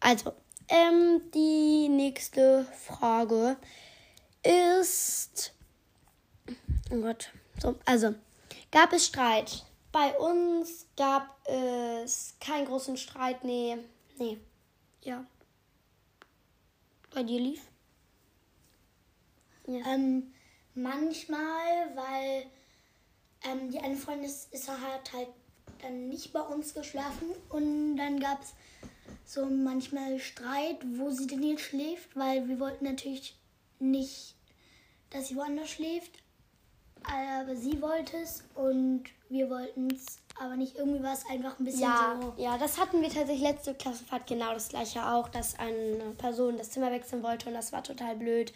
Also, 0.00 0.32
ähm, 0.68 1.20
die 1.34 1.88
nächste 1.88 2.64
Frage 2.64 3.56
ist. 4.42 5.52
Oh 6.90 7.00
Gott. 7.00 7.30
So, 7.60 7.76
also, 7.84 8.14
gab 8.70 8.92
es 8.92 9.06
Streit? 9.06 9.64
Bei 9.92 10.16
uns 10.18 10.86
gab 10.96 11.36
es 11.46 12.36
keinen 12.40 12.66
großen 12.66 12.96
Streit. 12.96 13.44
Nee, 13.44 13.78
nee. 14.18 14.38
Ja. 15.02 15.24
Bei 17.12 17.22
dir 17.22 17.40
lief? 17.40 17.62
Ja. 19.66 19.84
Ähm, 19.86 20.32
manchmal, 20.74 21.94
weil 21.94 22.46
ähm, 23.44 23.70
die 23.70 23.78
eine 23.78 23.96
Freundin 23.96 24.26
ist, 24.26 24.52
ist 24.52 24.68
hat 24.68 25.12
halt 25.12 25.28
dann 25.82 26.08
nicht 26.08 26.32
bei 26.32 26.40
uns 26.40 26.74
geschlafen 26.74 27.30
und 27.48 27.96
dann 27.96 28.20
gab 28.20 28.42
es 28.42 28.54
so 29.24 29.46
manchmal 29.46 30.18
Streit, 30.18 30.78
wo 30.96 31.10
sie 31.10 31.26
denn 31.26 31.42
jetzt 31.42 31.62
schläft, 31.62 32.16
weil 32.16 32.48
wir 32.48 32.60
wollten 32.60 32.84
natürlich 32.84 33.39
nicht, 33.80 34.34
dass 35.10 35.28
sie 35.28 35.36
woanders 35.36 35.70
schläft, 35.70 36.22
aber 37.04 37.56
sie 37.56 37.80
wollte 37.80 38.16
es 38.18 38.44
und 38.54 39.04
wir 39.28 39.48
wollten 39.48 39.90
es, 39.90 40.18
aber 40.38 40.56
nicht 40.56 40.76
irgendwie 40.76 41.02
war 41.02 41.14
es 41.14 41.24
einfach 41.26 41.58
ein 41.58 41.64
bisschen 41.64 41.82
ja, 41.82 42.18
so. 42.20 42.34
Ja, 42.36 42.58
das 42.58 42.78
hatten 42.78 43.00
wir 43.00 43.08
tatsächlich 43.08 43.42
letzte 43.42 43.74
Klassenfahrt 43.74 44.26
genau 44.26 44.52
das 44.52 44.68
gleiche 44.68 45.06
auch, 45.06 45.28
dass 45.28 45.58
eine 45.58 46.12
Person 46.18 46.58
das 46.58 46.70
Zimmer 46.70 46.90
wechseln 46.90 47.22
wollte 47.22 47.48
und 47.48 47.54
das 47.54 47.72
war 47.72 47.82
total 47.82 48.16
blöd. 48.16 48.52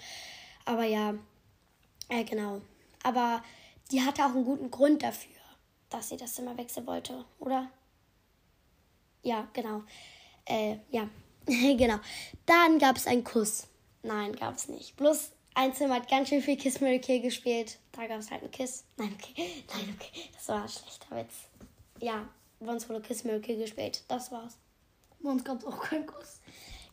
Aber 0.65 0.85
ja, 0.85 1.15
äh, 2.09 2.25
genau. 2.25 2.61
Aber 3.03 3.43
die 3.91 4.03
hatte 4.03 4.25
auch 4.25 4.35
einen 4.35 4.45
guten 4.45 4.71
Grund 4.71 5.03
dafür, 5.03 5.37
dass 5.91 6.09
sie 6.09 6.17
das 6.17 6.35
Zimmer 6.35 6.57
wechseln 6.57 6.87
wollte, 6.87 7.25
oder? 7.39 7.71
Ja, 9.23 9.49
genau. 9.53 9.83
Äh, 10.45 10.77
ja, 10.91 11.09
genau. 11.47 11.99
Dann 12.47 12.79
gab 12.79 12.97
es 12.97 13.07
einen 13.07 13.25
Kuss. 13.25 13.67
Nein, 14.05 14.37
gab 14.37 14.55
es 14.55 14.69
nicht. 14.69 14.97
Bloß 14.97 15.33
ein 15.55 15.75
Zimmer 15.75 15.95
hat 15.97 16.09
ganz 16.09 16.29
schön 16.29 16.43
viel 16.43 16.57
Kiss 16.57 16.79
Kill 16.79 17.21
gespielt. 17.21 17.79
Da 17.93 18.07
gab 18.07 18.19
es 18.19 18.31
halt 18.31 18.43
einen 18.43 18.51
Kiss. 18.51 18.85
Nein, 18.97 19.17
okay. 19.19 19.65
Nein, 19.75 19.99
okay. 19.99 20.29
Das 20.35 20.49
war 20.49 20.63
ein 20.63 20.69
schlechter 20.69 21.17
Witz. 21.17 21.35
Ja, 22.01 22.29
bei 22.61 22.73
uns 22.73 22.89
wurde 22.89 23.01
Kiss 23.01 23.23
Kill 23.23 23.57
gespielt. 23.57 24.05
Das 24.09 24.31
war's. 24.31 24.59
Bei 25.21 25.31
uns 25.31 25.43
gab 25.43 25.59
es 25.59 25.65
auch 25.65 25.81
keinen 25.81 26.07
Kuss. 26.07 26.41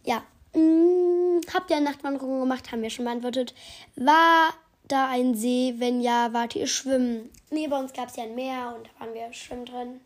Ja. 0.03 0.23
Hm, 0.53 1.41
habt 1.53 1.69
ihr 1.69 1.79
Nachtwanderung 1.81 2.39
gemacht? 2.39 2.71
Haben 2.71 2.81
wir 2.81 2.89
schon 2.89 3.05
beantwortet. 3.05 3.53
War 3.95 4.53
da 4.87 5.09
ein 5.09 5.35
See? 5.35 5.75
Wenn 5.77 6.01
ja, 6.01 6.31
wart 6.31 6.55
ihr 6.55 6.67
schwimmen? 6.67 7.29
Nee, 7.49 7.67
bei 7.67 7.77
uns 7.77 7.91
gab 7.93 8.09
es 8.09 8.15
ja 8.15 8.23
ein 8.23 8.35
Meer 8.35 8.73
und 8.77 8.87
da 8.87 8.99
waren 8.99 9.13
wir 9.13 9.33
schwimmen 9.33 9.65
drin. 9.65 10.01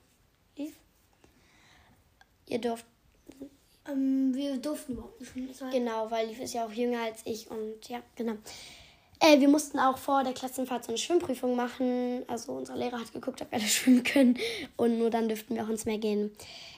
Lief? 0.55 0.73
Ihr 2.47 2.59
dürft 2.59 2.85
ähm, 3.89 4.33
wir 4.33 4.57
durften 4.57 4.93
überhaupt 4.93 5.19
nicht 5.19 5.31
schwimmen. 5.31 5.71
Genau, 5.71 6.09
weil 6.09 6.27
Liv 6.27 6.39
ist 6.39 6.53
ja 6.53 6.65
auch 6.65 6.71
jünger 6.71 7.01
als 7.01 7.21
ich 7.25 7.49
und 7.49 7.87
ja, 7.87 7.99
genau. 8.15 8.33
Äh, 9.19 9.39
wir 9.39 9.47
mussten 9.47 9.79
auch 9.79 9.97
vor 9.97 10.23
der 10.23 10.33
Klassenfahrt 10.33 10.83
so 10.83 10.89
eine 10.89 10.97
Schwimmprüfung 10.97 11.55
machen. 11.55 12.23
Also 12.27 12.51
unser 12.51 12.75
Lehrer 12.75 12.99
hat 12.99 13.13
geguckt, 13.13 13.41
ob 13.41 13.51
wir 13.51 13.59
alle 13.59 13.67
schwimmen 13.67 14.03
können 14.03 14.37
und 14.75 14.97
nur 14.99 15.09
dann 15.09 15.29
dürften 15.29 15.55
wir 15.55 15.63
auch 15.63 15.69
ins 15.69 15.85
Meer 15.85 15.97
gehen. 15.97 16.31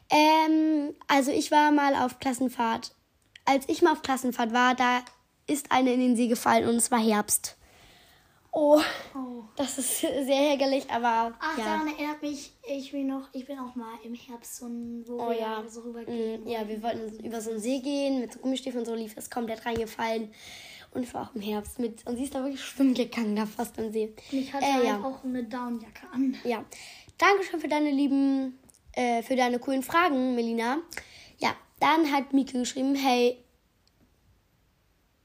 Ähm, 0.09 0.95
also 1.07 1.31
ich 1.31 1.51
war 1.51 1.71
mal 1.71 1.95
auf 1.95 2.19
Klassenfahrt. 2.19 2.93
Als 3.45 3.67
ich 3.67 3.81
mal 3.81 3.93
auf 3.93 4.01
Klassenfahrt 4.01 4.53
war, 4.53 4.75
da 4.75 5.01
ist 5.47 5.71
eine 5.71 5.93
in 5.93 5.99
den 5.99 6.15
See 6.15 6.27
gefallen 6.27 6.67
und 6.67 6.75
es 6.75 6.91
war 6.91 6.99
Herbst. 6.99 7.56
Oh, 8.51 8.81
oh. 9.13 9.43
das 9.55 9.77
ist 9.77 9.99
sehr 9.99 10.49
ärgerlich, 10.49 10.89
aber. 10.89 11.33
Ach, 11.39 11.57
ja. 11.57 11.63
daran 11.63 11.87
erinnert 11.87 12.21
mich, 12.21 12.53
ich 12.67 12.91
bin 12.91 13.07
noch, 13.07 13.27
ich 13.33 13.45
bin 13.45 13.59
auch 13.59 13.75
mal 13.75 13.99
im 14.03 14.15
Herbst 14.15 14.57
so 14.57 14.65
ein, 14.65 15.03
wo 15.07 15.21
oh, 15.21 15.29
wir 15.29 15.39
ja. 15.39 15.63
so 15.67 15.81
rübergehen. 15.81 16.43
Mm, 16.43 16.47
ja, 16.47 16.67
wir 16.67 16.81
wollten 16.81 17.23
über 17.23 17.41
so 17.41 17.51
einen 17.51 17.59
See 17.59 17.79
gehen, 17.79 18.19
mit 18.19 18.33
so 18.33 18.39
Gummistiefeln 18.39 18.79
und 18.79 18.85
so 18.85 18.95
lief 18.95 19.15
es 19.15 19.29
komplett 19.29 19.65
reingefallen. 19.65 20.31
Und 20.91 21.03
ich 21.03 21.13
war 21.13 21.29
auch 21.29 21.35
im 21.35 21.41
Herbst 21.41 21.79
mit. 21.79 22.05
Und 22.07 22.15
sie 22.17 22.23
ist 22.23 22.33
da 22.33 22.41
wirklich 22.41 22.63
schwimmen 22.63 22.93
gegangen, 22.93 23.35
da 23.35 23.45
fast 23.45 23.77
am 23.77 23.91
See. 23.91 24.13
Und 24.31 24.37
ich 24.39 24.53
hatte 24.53 24.65
äh, 24.65 24.73
halt 24.73 24.85
ja. 24.85 25.03
auch 25.03 25.23
eine 25.23 25.43
Downjacke 25.43 26.07
an. 26.11 26.35
Ja. 26.43 26.63
Dankeschön 27.17 27.59
für 27.59 27.67
deine 27.67 27.91
lieben, 27.91 28.57
äh, 28.93 29.21
für 29.21 29.35
deine 29.35 29.59
coolen 29.59 29.83
Fragen, 29.83 30.35
Melina. 30.35 30.77
Ja, 31.39 31.55
dann 31.79 32.11
hat 32.11 32.33
Mike 32.33 32.57
geschrieben, 32.57 32.95
hey, 32.95 33.43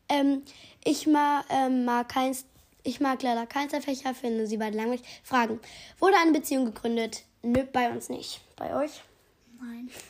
ähm, 0.09 0.43
ich 0.85 1.07
mal, 1.07 1.45
ähm, 1.49 1.85
mag 1.85 2.09
keins 2.09 2.45
ich 2.85 3.01
mag 3.01 3.23
leider 3.23 3.47
Fächer, 3.81 4.15
finde 4.15 4.47
sie 4.47 4.57
beide 4.57 4.77
langweilig. 4.77 5.03
Fragen. 5.23 5.61
Wurde 5.99 6.17
eine 6.17 6.33
Beziehung 6.33 6.65
gegründet? 6.65 7.23
Nö, 7.43 7.65
bei 7.65 7.91
uns 7.91 8.09
nicht. 8.09 8.41
Bei 8.57 8.75
euch? 8.75 9.03
Nein. 9.61 9.91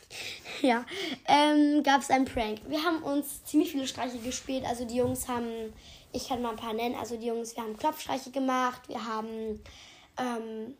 Ja. 0.62 0.86
Ähm, 1.26 1.82
Gab 1.82 2.02
es 2.02 2.10
einen 2.10 2.24
Prank? 2.24 2.60
Wir 2.68 2.84
haben 2.84 3.02
uns 3.02 3.44
ziemlich 3.44 3.72
viele 3.72 3.88
Streiche 3.88 4.18
gespielt. 4.18 4.64
Also 4.64 4.84
die 4.84 4.94
Jungs 4.94 5.26
haben, 5.26 5.72
ich 6.12 6.28
kann 6.28 6.40
mal 6.40 6.50
ein 6.50 6.56
paar 6.56 6.72
nennen. 6.72 6.94
Also 6.94 7.16
die 7.16 7.26
Jungs, 7.26 7.56
wir 7.56 7.64
haben 7.64 7.76
Klopfstreiche 7.76 8.30
gemacht. 8.30 8.88
Wir 8.88 9.04
haben, 9.04 9.60
ähm, 10.18 10.76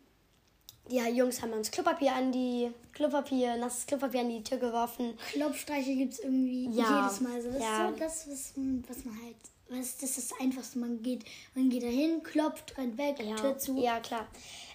die 0.88 0.98
Jungs 0.98 1.42
haben 1.42 1.52
uns 1.52 1.72
Klopapier 1.72 2.14
an 2.14 2.30
die, 2.30 2.70
Klopapier, 2.92 3.56
nasses 3.56 3.86
Klopapier 3.86 4.20
an 4.20 4.28
die 4.28 4.44
Tür 4.44 4.58
geworfen. 4.58 5.18
Klopfstreiche 5.32 5.96
gibt 5.96 6.12
es 6.12 6.20
irgendwie 6.20 6.70
ja. 6.70 7.02
jedes 7.02 7.20
Mal. 7.20 7.42
So, 7.42 7.50
das 7.50 7.60
ja. 7.60 7.88
ist 7.88 7.98
so 7.98 8.04
das, 8.04 8.28
was, 8.28 8.52
was 8.88 9.04
man 9.04 9.20
halt 9.20 9.36
was, 9.72 9.96
das 9.96 10.18
ist 10.18 10.30
das 10.30 10.40
Einfachste. 10.40 10.78
Man 10.78 11.02
geht, 11.02 11.24
man 11.54 11.70
geht 11.70 11.82
dahin, 11.82 12.22
klopft, 12.22 12.76
rennt 12.78 12.98
weg, 12.98 13.16
ja, 13.20 13.36
Tür 13.36 13.58
zu. 13.58 13.80
Ja, 13.80 14.00
klar. 14.00 14.26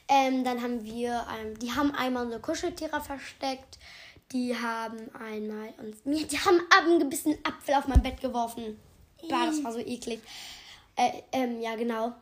Ähm, 0.07 0.43
dann 0.43 0.61
haben 0.61 0.83
wir, 0.83 1.25
ähm, 1.39 1.57
die 1.59 1.71
haben 1.71 1.91
einmal 1.91 2.23
unsere 2.23 2.41
Kuscheltiere 2.41 3.01
versteckt. 3.01 3.77
Die 4.31 4.55
haben 4.55 4.97
einmal 5.15 5.73
uns, 5.77 5.97
die 6.03 6.37
haben 6.39 6.59
abgebissen 6.69 7.37
Apfel 7.43 7.75
auf 7.75 7.87
mein 7.87 8.01
Bett 8.01 8.19
geworfen. 8.19 8.77
Bah, 9.29 9.45
das 9.45 9.63
war 9.63 9.71
so 9.71 9.79
eklig. 9.79 10.19
Äh, 10.95 11.21
ähm, 11.31 11.61
ja, 11.61 11.75
genau. 11.75 12.13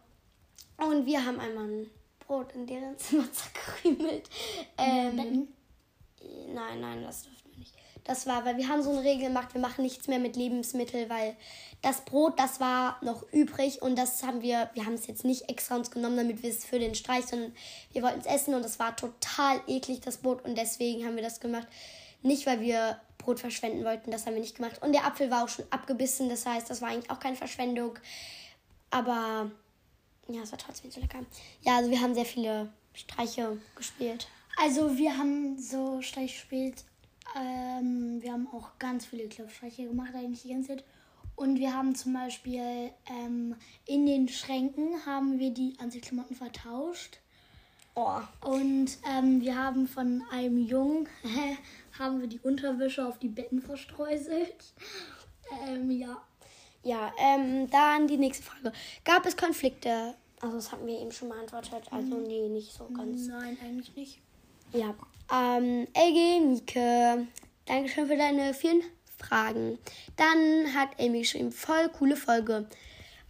Und 0.78 1.06
wir 1.06 1.26
haben 1.26 1.40
einmal 1.40 1.66
ein 1.66 1.90
Brot 2.20 2.54
in 2.54 2.68
deren 2.68 2.98
Zimmer 2.98 3.28
zerkrümelt. 3.32 4.30
Ähm, 4.78 5.48
nein, 6.54 6.82
nein, 6.82 7.04
das 7.04 7.26
nicht. 7.26 7.45
Das 8.06 8.28
war, 8.28 8.46
weil 8.46 8.58
wir 8.58 8.70
haben 8.70 8.84
so 8.84 8.92
eine 8.92 9.04
Regel 9.04 9.28
gemacht, 9.28 9.56
wir 9.56 9.62
machen 9.62 9.82
nichts 9.82 10.08
mehr 10.08 10.20
mit 10.20 10.36
Lebensmitteln, 10.36 11.10
weil 11.10 11.36
das 11.82 12.02
Brot, 12.02 12.40
das 12.40 12.60
war 12.60 13.00
noch 13.02 13.24
übrig 13.34 13.82
und 13.82 13.98
das 13.98 14.22
haben 14.22 14.44
wir, 14.44 14.70
wir 14.76 14.86
haben 14.86 14.94
es 14.94 15.08
jetzt 15.08 15.26
nicht 15.26 15.50
extra 15.50 15.76
uns 15.76 15.90
genommen, 15.90 16.16
damit 16.16 16.44
wir 16.44 16.52
es 16.52 16.66
für 16.66 16.78
den 16.78 16.94
Streich, 16.94 17.26
sondern 17.26 17.54
wir 17.94 18.04
wollten 18.04 18.20
es 18.20 18.28
essen 18.28 18.54
und 18.54 18.64
es 18.64 18.78
war 18.78 18.96
total 18.96 19.60
eklig, 19.66 20.02
das 20.02 20.18
Brot 20.18 20.46
und 20.46 20.56
deswegen 20.56 21.04
haben 21.04 21.16
wir 21.16 21.24
das 21.24 21.40
gemacht. 21.40 21.68
Nicht, 22.22 22.46
weil 22.46 22.62
wir 22.62 23.00
Brot 23.18 23.40
verschwenden 23.40 23.84
wollten, 23.84 24.12
das 24.12 24.28
haben 24.28 24.36
wir 24.36 24.42
nicht 24.42 24.56
gemacht. 24.56 24.82
Und 24.84 24.94
der 24.94 25.06
Apfel 25.06 25.32
war 25.32 25.44
auch 25.44 25.50
schon 25.50 25.66
abgebissen, 25.72 26.30
das 26.30 26.46
heißt, 26.46 26.70
das 26.70 26.84
war 26.84 26.90
eigentlich 26.90 27.10
auch 27.10 27.20
keine 27.20 27.36
Verschwendung. 27.36 27.98
Aber 28.92 29.50
ja, 30.28 30.42
es 30.44 30.52
war 30.52 30.60
trotzdem 30.60 30.92
so 30.92 31.02
lecker. 31.02 31.20
Ja, 31.62 31.78
also 31.78 31.90
wir 31.90 32.02
haben 32.02 32.14
sehr 32.14 32.26
viele 32.26 32.72
Streiche 32.94 33.58
gespielt. 33.76 34.28
Also 34.62 34.96
wir 34.96 35.18
haben 35.18 35.58
so 35.60 36.02
Streiche 36.04 36.34
gespielt 36.34 36.84
Ähm, 37.36 38.22
wir 38.22 38.32
haben 38.32 38.48
auch 38.54 38.78
ganz 38.80 39.06
viele 39.06 39.28
Klopfstreiche 39.28 39.88
gemacht, 39.88 40.12
eigentlich 40.16 40.44
die 40.44 40.50
ganze 40.50 40.70
Zeit. 40.70 40.84
Und 41.36 41.60
wir 41.60 41.74
haben 41.74 41.96
zum 41.96 42.14
Beispiel 42.14 42.92
ähm, 43.10 43.56
in 43.86 44.06
den 44.06 44.28
Schränken 44.30 45.06
haben 45.06 45.38
wir 45.40 45.52
die 45.52 45.74
Anziehklamotten 45.80 46.36
vertauscht. 46.36 47.20
Oh. 47.96 48.20
Und 48.42 48.98
ähm, 49.10 49.42
wir 49.42 49.58
haben 49.58 49.88
von 49.88 50.24
einem 50.32 50.66
Jungen 50.66 51.08
haben 52.00 52.22
wir 52.22 52.28
die 52.28 52.40
Unterwäsche 52.40 53.06
auf 53.06 53.20
die 53.20 53.30
Betten 53.30 53.62
verstreuselt. 53.62 54.56
Ähm, 55.68 55.92
ja. 55.92 56.20
Ja, 56.82 57.14
ähm, 57.20 57.70
dann 57.70 58.08
die 58.08 58.18
nächste 58.18 58.44
Frage. 58.44 58.72
Gab 59.04 59.28
es 59.28 59.38
Konflikte? 59.38 60.16
Also 60.42 60.56
das 60.56 60.72
hatten 60.72 60.88
wir 60.88 61.00
eben 61.00 61.12
schon 61.12 61.30
beantwortet. 61.30 61.84
Also 61.92 62.18
nee, 62.18 62.50
nicht 62.50 62.74
so 62.74 62.86
ganz. 62.86 63.28
Nein, 63.28 63.56
eigentlich 63.64 63.96
nicht. 63.96 64.20
Ja. 64.74 64.96
Ähm, 65.34 65.88
Ege, 65.94 66.46
Mike, 66.46 67.28
Dankeschön 67.66 68.08
für 68.08 68.18
deine 68.18 68.54
vielen 68.54 68.82
Fragen. 69.18 69.80
Dann 70.18 70.74
hat 70.76 70.90
Amy 71.00 71.20
geschrieben, 71.20 71.52
voll 71.52 71.90
coole 71.90 72.16
Folge. 72.16 72.68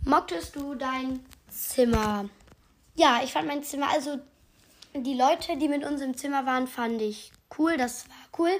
Mochtest 0.04 0.56
du 0.56 0.76
dein 0.76 1.26
Zimmer? 1.50 2.30
Ja, 2.96 3.22
ich 3.24 3.32
fand 3.32 3.48
mein 3.48 3.64
Zimmer, 3.64 3.90
also 3.90 4.18
die 4.94 5.14
Leute, 5.14 5.58
die 5.58 5.68
mit 5.68 5.86
uns 5.86 6.02
im 6.02 6.16
Zimmer 6.16 6.46
waren, 6.46 6.68
fand 6.68 7.02
ich 7.02 7.32
cool. 7.58 7.78
Das 7.78 8.08
war 8.10 8.40
cool. 8.40 8.52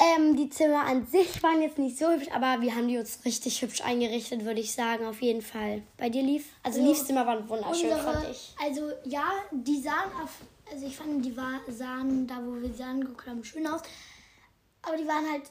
Ähm, 0.00 0.36
die 0.36 0.48
Zimmer 0.48 0.84
an 0.86 1.06
sich 1.06 1.42
waren 1.42 1.60
jetzt 1.60 1.78
nicht 1.78 1.98
so 1.98 2.08
hübsch, 2.08 2.28
aber 2.32 2.60
wir 2.60 2.76
haben 2.76 2.86
die 2.86 2.98
uns 2.98 3.18
richtig 3.24 3.60
hübsch 3.62 3.80
eingerichtet, 3.80 4.44
würde 4.44 4.60
ich 4.60 4.72
sagen, 4.72 5.04
auf 5.06 5.20
jeden 5.22 5.42
Fall. 5.42 5.82
Bei 5.96 6.08
dir 6.08 6.22
lief? 6.22 6.46
Also, 6.62 6.78
Also, 6.78 6.88
Liefs 6.88 7.06
Zimmer 7.06 7.26
waren 7.26 7.48
wunderschön, 7.48 7.90
Unsere, 7.90 8.00
fand 8.00 8.30
ich. 8.30 8.54
Also 8.64 8.92
ja, 9.04 9.24
die 9.50 9.80
sahen 9.80 10.12
auf, 10.22 10.30
also 10.70 10.86
ich 10.86 10.96
fand, 10.96 11.24
die 11.24 11.36
war, 11.36 11.60
sahen 11.68 12.26
da, 12.26 12.38
wo 12.44 12.60
wir 12.60 12.72
sie 12.72 12.82
angeguckt 12.82 13.26
haben, 13.26 13.42
schön 13.44 13.66
aus. 13.66 13.82
Aber 14.82 14.96
die 14.96 15.06
waren 15.06 15.30
halt 15.30 15.50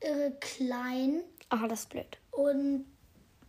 irre 0.00 0.32
klein 0.40 1.22
Ah, 1.48 1.66
das 1.68 1.80
ist 1.80 1.90
blöd. 1.90 2.18
und 2.32 2.86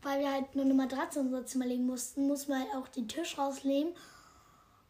weil 0.04 0.20
wir 0.20 0.32
halt 0.32 0.56
nur 0.56 0.64
eine 0.64 0.74
Matratze 0.76 1.20
in 1.20 1.26
unser 1.28 1.46
Zimmer 1.46 1.66
legen 1.66 1.86
mussten, 1.86 2.28
mussten 2.28 2.52
wir 2.54 2.60
halt 2.60 2.74
auch 2.76 2.88
den 2.88 3.08
Tisch 3.08 3.38
rausnehmen 3.38 3.94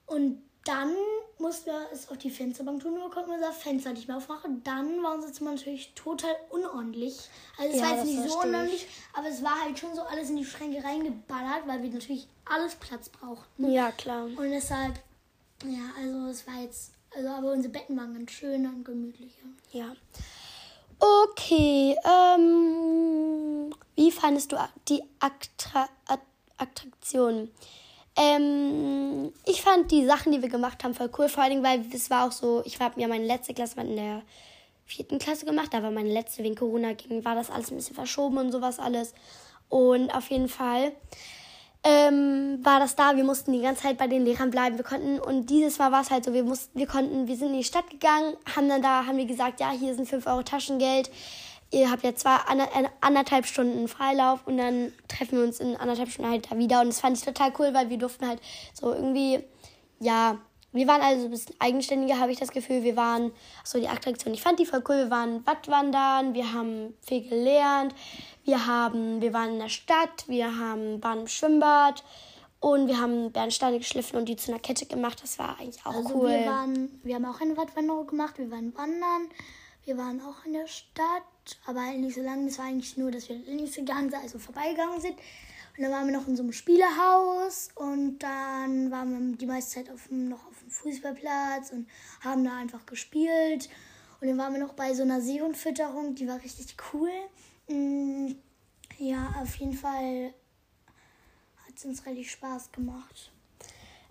und 0.06 0.42
dann 0.66 0.94
mussten 1.40 1.68
wir 1.68 1.88
es 1.94 2.10
auf 2.10 2.18
die 2.18 2.30
Fensterbank 2.30 2.82
tun, 2.82 2.96
wir 2.96 3.10
konnten 3.10 3.32
unser 3.32 3.54
Fenster 3.54 3.94
nicht 3.94 4.10
mehr 4.10 4.18
aufmachen. 4.18 4.64
Dann 4.66 5.02
war 5.02 5.14
unser 5.14 5.32
Zimmer 5.32 5.52
natürlich 5.52 5.94
total 5.96 6.36
unordentlich. 6.50 7.18
Also 7.58 7.74
es 7.74 7.80
Ja, 7.80 7.84
war 7.90 7.96
jetzt 7.96 8.06
nicht 8.06 8.30
so 8.30 8.40
unordentlich, 8.42 8.88
aber 9.14 9.28
es 9.30 9.42
war 9.42 9.62
halt 9.64 9.80
schon 9.80 9.96
so 9.96 10.02
alles 10.02 10.30
in 10.30 10.36
die 10.36 10.44
Schränke 10.46 10.84
reingeballert, 10.84 11.66
weil 11.68 11.82
wir 11.84 11.90
natürlich 11.90 12.28
alles 12.44 12.76
Platz 12.76 13.08
brauchten. 13.08 13.72
Ja, 13.72 13.92
klar. 13.94 14.26
Und 14.26 14.52
deshalb, 14.52 15.00
ja, 15.66 15.92
also 16.00 16.28
es 16.28 16.46
war 16.48 16.62
jetzt, 16.62 16.94
also 17.16 17.30
aber 17.30 17.52
unsere 17.52 17.72
Betten 17.72 17.98
waren 17.98 18.14
ganz 18.14 18.32
schön 18.32 18.66
und 18.66 18.84
gemütlich. 18.84 19.34
ja. 19.72 19.94
Okay, 21.00 21.96
ähm, 22.04 23.72
wie 23.96 24.12
fandest 24.12 24.52
du 24.52 24.58
die 24.90 25.04
Attra 25.20 25.88
At- 26.08 26.22
Attraktion? 26.58 27.52
Ähm, 28.16 29.32
ich 29.46 29.62
fand 29.62 29.92
die 29.92 30.08
Sachen, 30.08 30.32
die 30.32 30.42
wir 30.42 30.50
gemacht 30.50 30.84
haben, 30.84 30.96
voll 30.96 31.12
cool. 31.20 31.30
Vor 31.30 31.48
Dingen, 31.50 31.64
weil 31.64 31.86
es 31.94 32.10
war 32.10 32.28
auch 32.28 32.32
so, 32.32 32.64
ich 32.66 32.80
habe 32.80 33.00
ja 33.00 33.08
meine 33.08 33.28
letzte 33.28 33.54
Klasse 33.54 33.80
in 33.82 33.96
der 33.96 34.24
vierten 34.88 35.20
Klasse 35.20 35.46
gemacht, 35.46 35.72
da 35.72 35.84
war 35.84 35.92
meine 35.92 36.12
letzte 36.12 36.44
wegen 36.44 36.56
Corona 36.56 36.94
ging, 36.94 37.24
war 37.24 37.36
das 37.36 37.52
alles 37.52 37.70
ein 37.70 37.78
bisschen 37.78 37.94
verschoben 37.96 38.40
und 38.40 38.52
sowas 38.52 38.80
alles. 38.80 39.14
Und 39.70 40.10
auf 40.16 40.32
jeden 40.32 40.50
Fall 40.50 40.94
ähm, 41.84 42.60
war 42.64 42.80
das 42.80 42.96
da. 42.96 43.16
Wir 43.16 43.24
mussten 43.24 43.54
die 43.54 43.62
ganze 43.62 43.84
Zeit 43.84 43.98
bei 43.98 44.08
den 44.08 44.26
Lehrern 44.26 44.50
bleiben. 44.50 44.78
Wir 44.78 44.84
konnten, 44.84 45.20
und 45.20 45.50
dieses 45.50 45.78
Mal 45.80 45.92
war 45.92 46.02
es 46.02 46.12
halt 46.12 46.26
so, 46.26 46.34
wir 46.34 46.44
mussten, 46.44 46.78
wir 46.78 46.88
konnten, 46.88 47.28
wir 47.28 47.36
sind 47.36 47.50
in 47.50 47.58
die 47.58 47.64
Stadt 47.64 47.90
gegangen, 47.90 48.36
haben 48.56 48.68
dann 48.70 48.82
da, 48.82 49.06
haben 49.06 49.18
wir 49.18 49.26
gesagt, 49.26 49.60
ja, 49.60 49.72
hier 49.72 49.96
sind 49.96 50.08
5 50.08 50.26
Euro 50.28 50.44
Taschengeld. 50.44 51.10
Ihr 51.72 51.92
habt 51.92 52.04
ja 52.04 52.16
zwei, 52.16 52.36
äh, 52.36 52.88
anderthalb 53.02 53.46
Stunden 53.46 53.88
Freilauf 53.88 54.48
und 54.48 54.58
dann 54.58 54.94
treffen 55.10 55.38
wir 55.38 55.44
uns 55.46 55.60
in 55.60 55.76
anderthalb 55.76 56.10
Stunden 56.10 56.32
halt 56.32 56.50
da 56.50 56.58
wieder. 56.58 56.82
Und 56.82 56.88
das 56.88 57.02
fand 57.02 57.18
ich 57.18 57.24
total 57.24 57.52
cool, 57.60 57.74
weil 57.74 57.90
wir 57.90 57.98
durften 57.98 58.28
halt 58.28 58.42
so 58.74 58.94
irgendwie, 58.94 59.40
ja, 60.00 60.38
wir 60.74 60.88
waren 60.88 61.02
also 61.02 61.26
ein 61.26 61.32
bisschen 61.32 61.56
eigenständiger, 61.60 62.20
habe 62.20 62.32
ich 62.32 62.40
das 62.40 62.52
Gefühl. 62.52 62.84
Wir 62.84 62.96
waren, 62.96 63.32
so 63.64 63.80
die 63.80 63.88
Attraktion, 63.88 64.34
ich 64.34 64.42
fand 64.42 64.60
die 64.60 64.66
voll 64.66 64.84
cool. 64.90 64.98
Wir 64.98 65.10
waren 65.10 65.46
Wattwandern, 65.46 66.34
wir 66.34 66.54
haben 66.54 66.94
viel 67.02 67.28
gelernt, 67.28 67.96
wir 68.44 68.68
haben, 68.68 69.22
wir 69.22 69.34
waren 69.34 69.54
in 69.54 69.60
der 69.60 69.70
Stadt, 69.70 70.26
wir 70.28 70.58
haben, 70.58 71.02
waren 71.04 71.22
im 71.22 71.28
Schwimmbad 71.28 72.04
und 72.60 72.88
wir 72.88 73.00
haben 73.00 73.32
Bernsteine 73.32 73.78
geschliffen 73.78 74.18
und 74.18 74.28
die 74.28 74.36
zu 74.36 74.52
einer 74.52 74.60
Kette 74.60 74.86
gemacht. 74.86 75.22
Das 75.24 75.40
war 75.40 75.58
eigentlich 75.60 75.86
auch 75.86 75.94
Also 75.94 76.16
cool. 76.16 76.30
wir 76.30 76.46
waren, 76.46 77.00
wir 77.04 77.16
haben 77.16 77.26
auch 77.26 77.40
eine 77.40 77.56
Wattwanderung 77.56 78.08
gemacht, 78.08 78.38
wir 78.38 78.52
waren 78.52 78.76
wandern, 78.76 79.30
wir 79.86 79.98
waren 79.98 80.22
auch 80.22 80.46
in 80.46 80.54
der 80.54 80.68
Stadt, 80.68 81.24
aber 81.66 81.82
halt 81.86 82.00
nicht 82.00 82.16
so 82.16 82.22
lange. 82.22 82.46
Das 82.48 82.58
war 82.58 82.66
eigentlich 82.66 82.98
nur, 82.98 83.10
dass 83.10 83.30
wir 83.30 83.38
links 83.38 83.76
gegangen 83.76 84.10
sind, 84.10 84.22
also 84.22 84.38
vorbeigegangen 84.38 85.00
sind. 85.00 85.16
Und 85.78 85.84
dann 85.84 85.92
waren 85.92 86.08
wir 86.08 86.18
noch 86.18 86.28
in 86.28 86.36
so 86.36 86.42
einem 86.42 86.54
Spielehaus 86.54 87.70
und 87.76 88.18
dann 88.20 88.90
waren 88.90 89.32
wir 89.32 89.38
die 89.38 89.46
meiste 89.46 89.76
Zeit 89.76 89.94
auf 89.94 90.10
noch 90.10 90.48
auf 90.48 90.57
dem 90.57 90.57
Fußballplatz 90.78 91.72
und 91.72 91.88
haben 92.22 92.44
da 92.44 92.58
einfach 92.58 92.86
gespielt. 92.86 93.70
Und 94.20 94.28
dann 94.28 94.38
waren 94.38 94.54
wir 94.54 94.60
noch 94.60 94.74
bei 94.74 94.94
so 94.94 95.04
einer 95.04 95.22
Seehundfütterung, 95.22 96.16
die 96.16 96.28
war 96.28 96.42
richtig 96.42 96.76
cool. 96.94 97.12
Mm, 97.68 98.34
Ja, 98.98 99.36
auf 99.42 99.56
jeden 99.58 99.74
Fall 99.74 100.34
hat 101.68 101.76
es 101.76 101.86
uns 101.86 102.06
richtig 102.06 102.32
Spaß 102.32 102.72
gemacht. 102.72 103.32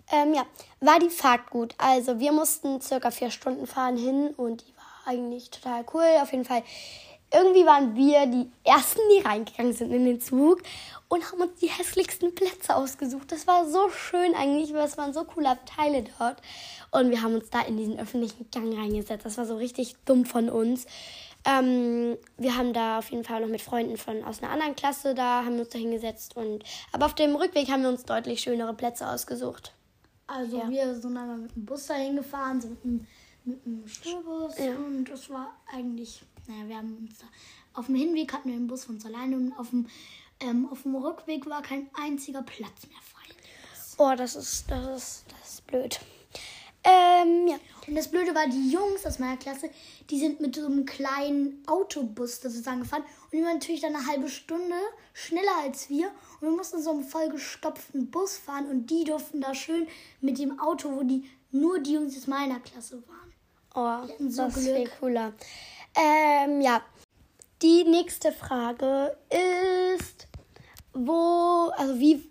Ähm, 0.09 0.33
ja, 0.33 0.45
war 0.79 0.99
die 0.99 1.09
Fahrt 1.09 1.49
gut. 1.49 1.75
Also 1.77 2.19
wir 2.19 2.31
mussten 2.31 2.79
circa 2.79 3.11
vier 3.11 3.29
Stunden 3.31 3.67
fahren 3.67 3.97
hin 3.97 4.29
und 4.37 4.65
die 4.65 4.77
war 4.77 5.13
eigentlich 5.13 5.49
total 5.49 5.85
cool. 5.93 6.05
Auf 6.21 6.31
jeden 6.31 6.45
Fall. 6.45 6.63
Irgendwie 7.33 7.65
waren 7.65 7.95
wir 7.95 8.25
die 8.27 8.49
Ersten, 8.63 8.99
die 9.13 9.21
reingegangen 9.21 9.73
sind 9.73 9.91
in 9.91 10.05
den 10.05 10.21
Zug 10.21 10.61
und 11.09 11.29
haben 11.31 11.41
uns 11.41 11.59
die 11.59 11.67
hässlichsten 11.67 12.33
Plätze 12.33 12.75
ausgesucht. 12.75 13.31
Das 13.31 13.47
war 13.47 13.67
so 13.69 13.89
schön 13.89 14.33
eigentlich, 14.33 14.73
weil 14.73 14.85
es 14.85 14.97
waren 14.97 15.13
so 15.13 15.25
coole 15.25 15.49
Abteile 15.49 16.05
dort. 16.17 16.37
Und 16.91 17.09
wir 17.09 17.21
haben 17.21 17.35
uns 17.35 17.49
da 17.49 17.61
in 17.61 17.75
diesen 17.77 17.99
öffentlichen 17.99 18.49
Gang 18.49 18.73
reingesetzt. 18.77 19.25
Das 19.25 19.37
war 19.37 19.45
so 19.45 19.57
richtig 19.57 19.95
dumm 20.05 20.25
von 20.25 20.49
uns. 20.49 20.85
Ähm, 21.45 22.17
wir 22.37 22.57
haben 22.57 22.73
da 22.73 22.99
auf 22.99 23.09
jeden 23.11 23.23
Fall 23.23 23.41
noch 23.41 23.47
mit 23.49 23.61
Freunden 23.61 23.97
von 23.97 24.23
aus 24.23 24.41
einer 24.41 24.51
anderen 24.51 24.75
Klasse 24.75 25.13
da, 25.13 25.43
haben 25.43 25.59
uns 25.59 25.69
da 25.69 25.79
hingesetzt. 25.79 26.35
Und, 26.37 26.63
aber 26.93 27.05
auf 27.07 27.15
dem 27.15 27.35
Rückweg 27.35 27.69
haben 27.69 27.83
wir 27.83 27.89
uns 27.89 28.03
deutlich 28.05 28.39
schönere 28.41 28.73
Plätze 28.73 29.07
ausgesucht. 29.07 29.73
Also 30.27 30.57
Ja. 30.59 30.69
wir 30.69 30.95
sind 30.95 31.15
einmal 31.17 31.37
mit 31.37 31.55
dem 31.55 31.65
Bus 31.65 31.87
dahin 31.87 32.15
gefahren, 32.17 32.59
so 32.61 32.69
mit 32.69 32.83
dem, 32.83 33.07
mit 33.45 33.65
dem 33.65 33.87
Schulbus 33.87 34.57
Ja. 34.57 34.75
und 34.75 35.05
das 35.05 35.29
war 35.29 35.55
eigentlich, 35.73 36.21
naja, 36.47 36.67
wir 36.67 36.77
haben 36.77 36.97
uns 36.97 37.19
da, 37.19 37.25
auf 37.73 37.87
dem 37.87 37.95
Hinweg 37.95 38.33
hatten 38.33 38.49
wir 38.49 38.57
den 38.57 38.67
Bus 38.67 38.85
für 38.85 38.91
uns 38.91 39.05
alleine 39.05 39.35
und 39.35 39.53
auf 39.53 39.69
dem, 39.69 39.87
ähm, 40.39 40.67
auf 40.71 40.83
dem 40.83 40.95
Rückweg 40.95 41.45
war 41.45 41.61
kein 41.61 41.89
einziger 41.93 42.41
Platz 42.41 42.87
mehr 42.87 43.01
frei. 43.01 43.17
Oh, 43.97 44.15
das 44.15 44.35
ist, 44.35 44.69
das 44.69 44.85
ist, 44.97 45.25
das 45.29 45.53
ist 45.53 45.67
blöd. 45.67 45.99
Ähm, 46.83 47.47
ja. 47.47 47.55
Und 47.87 47.95
das 47.95 48.09
Blöde 48.09 48.33
war, 48.33 48.47
die 48.47 48.71
Jungs 48.71 49.05
aus 49.05 49.19
meiner 49.19 49.37
Klasse, 49.37 49.69
die 50.09 50.19
sind 50.19 50.39
mit 50.39 50.55
so 50.55 50.65
einem 50.65 50.85
kleinen 50.85 51.63
Autobus 51.67 52.41
sozusagen 52.41 52.81
gefahren 52.81 53.03
und 53.25 53.33
die 53.33 53.43
waren 53.43 53.55
natürlich 53.55 53.81
dann 53.81 53.95
eine 53.95 54.07
halbe 54.07 54.29
Stunde 54.29 54.75
schneller 55.13 55.57
als 55.63 55.89
wir 55.89 56.07
und 56.39 56.49
wir 56.49 56.55
mussten 56.55 56.81
so 56.81 56.91
einen 56.91 57.03
vollgestopften 57.03 58.09
Bus 58.09 58.37
fahren 58.37 58.67
und 58.67 58.89
die 58.89 59.03
durften 59.03 59.41
da 59.41 59.53
schön 59.53 59.87
mit 60.21 60.37
dem 60.37 60.59
Auto, 60.59 60.95
wo 60.95 61.03
die 61.03 61.29
nur 61.51 61.79
die 61.79 61.93
Jungs 61.93 62.15
aus 62.17 62.27
meiner 62.27 62.59
Klasse 62.59 63.03
waren. 63.07 63.33
Oh, 63.75 64.07
so 64.29 64.43
das 64.43 64.57
ist 64.57 64.63
Glück. 64.63 64.77
viel 64.77 64.89
cooler. 64.99 65.33
Ähm, 65.97 66.61
ja. 66.61 66.81
Die 67.61 67.83
nächste 67.85 68.31
Frage 68.31 69.17
ist, 69.97 70.27
wo, 70.93 71.71
also 71.75 71.99
wie, 71.99 72.29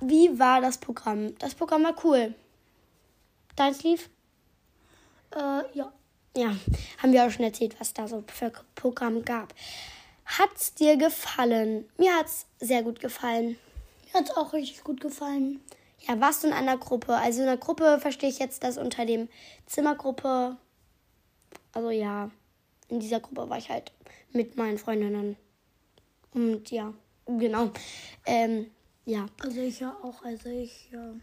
wie 0.00 0.38
war 0.38 0.62
das 0.62 0.78
Programm? 0.78 1.36
Das 1.38 1.54
Programm 1.54 1.84
war 1.84 1.94
cool. 2.04 2.34
Deins 3.56 3.82
lief? 3.82 4.08
Äh, 5.34 5.62
ja. 5.74 5.92
Ja, 6.36 6.56
haben 7.02 7.12
wir 7.12 7.26
auch 7.26 7.30
schon 7.30 7.44
erzählt, 7.44 7.78
was 7.80 7.92
da 7.92 8.06
so 8.08 8.22
für 8.28 8.52
Programm 8.74 9.24
gab. 9.24 9.52
Hat's 10.24 10.74
dir 10.74 10.96
gefallen? 10.96 11.88
Mir 11.98 12.16
hat's 12.16 12.46
sehr 12.60 12.82
gut 12.82 13.00
gefallen. 13.00 13.58
Mir 14.06 14.20
hat 14.20 14.30
es 14.30 14.36
auch 14.36 14.52
richtig 14.52 14.84
gut 14.84 15.00
gefallen. 15.00 15.60
Ja, 16.06 16.20
warst 16.20 16.42
du 16.42 16.46
in 16.46 16.52
einer 16.54 16.78
Gruppe? 16.78 17.16
Also 17.16 17.42
in 17.42 17.48
einer 17.48 17.58
Gruppe 17.58 17.98
verstehe 18.00 18.30
ich 18.30 18.38
jetzt 18.38 18.62
das 18.62 18.78
unter 18.78 19.04
dem 19.04 19.28
Zimmergruppe. 19.66 20.56
Also 21.72 21.90
ja, 21.90 22.30
in 22.88 23.00
dieser 23.00 23.20
Gruppe 23.20 23.48
war 23.48 23.58
ich 23.58 23.70
halt 23.70 23.92
mit 24.32 24.56
meinen 24.56 24.78
Freundinnen. 24.78 25.36
Und 26.32 26.70
ja, 26.70 26.92
genau. 27.26 27.70
Ähm, 28.26 28.70
ja. 29.04 29.26
Also 29.42 29.60
ich 29.60 29.80
ja 29.80 29.96
auch, 30.02 30.22
also 30.22 30.48
ich 30.48 30.90
ja. 30.90 31.14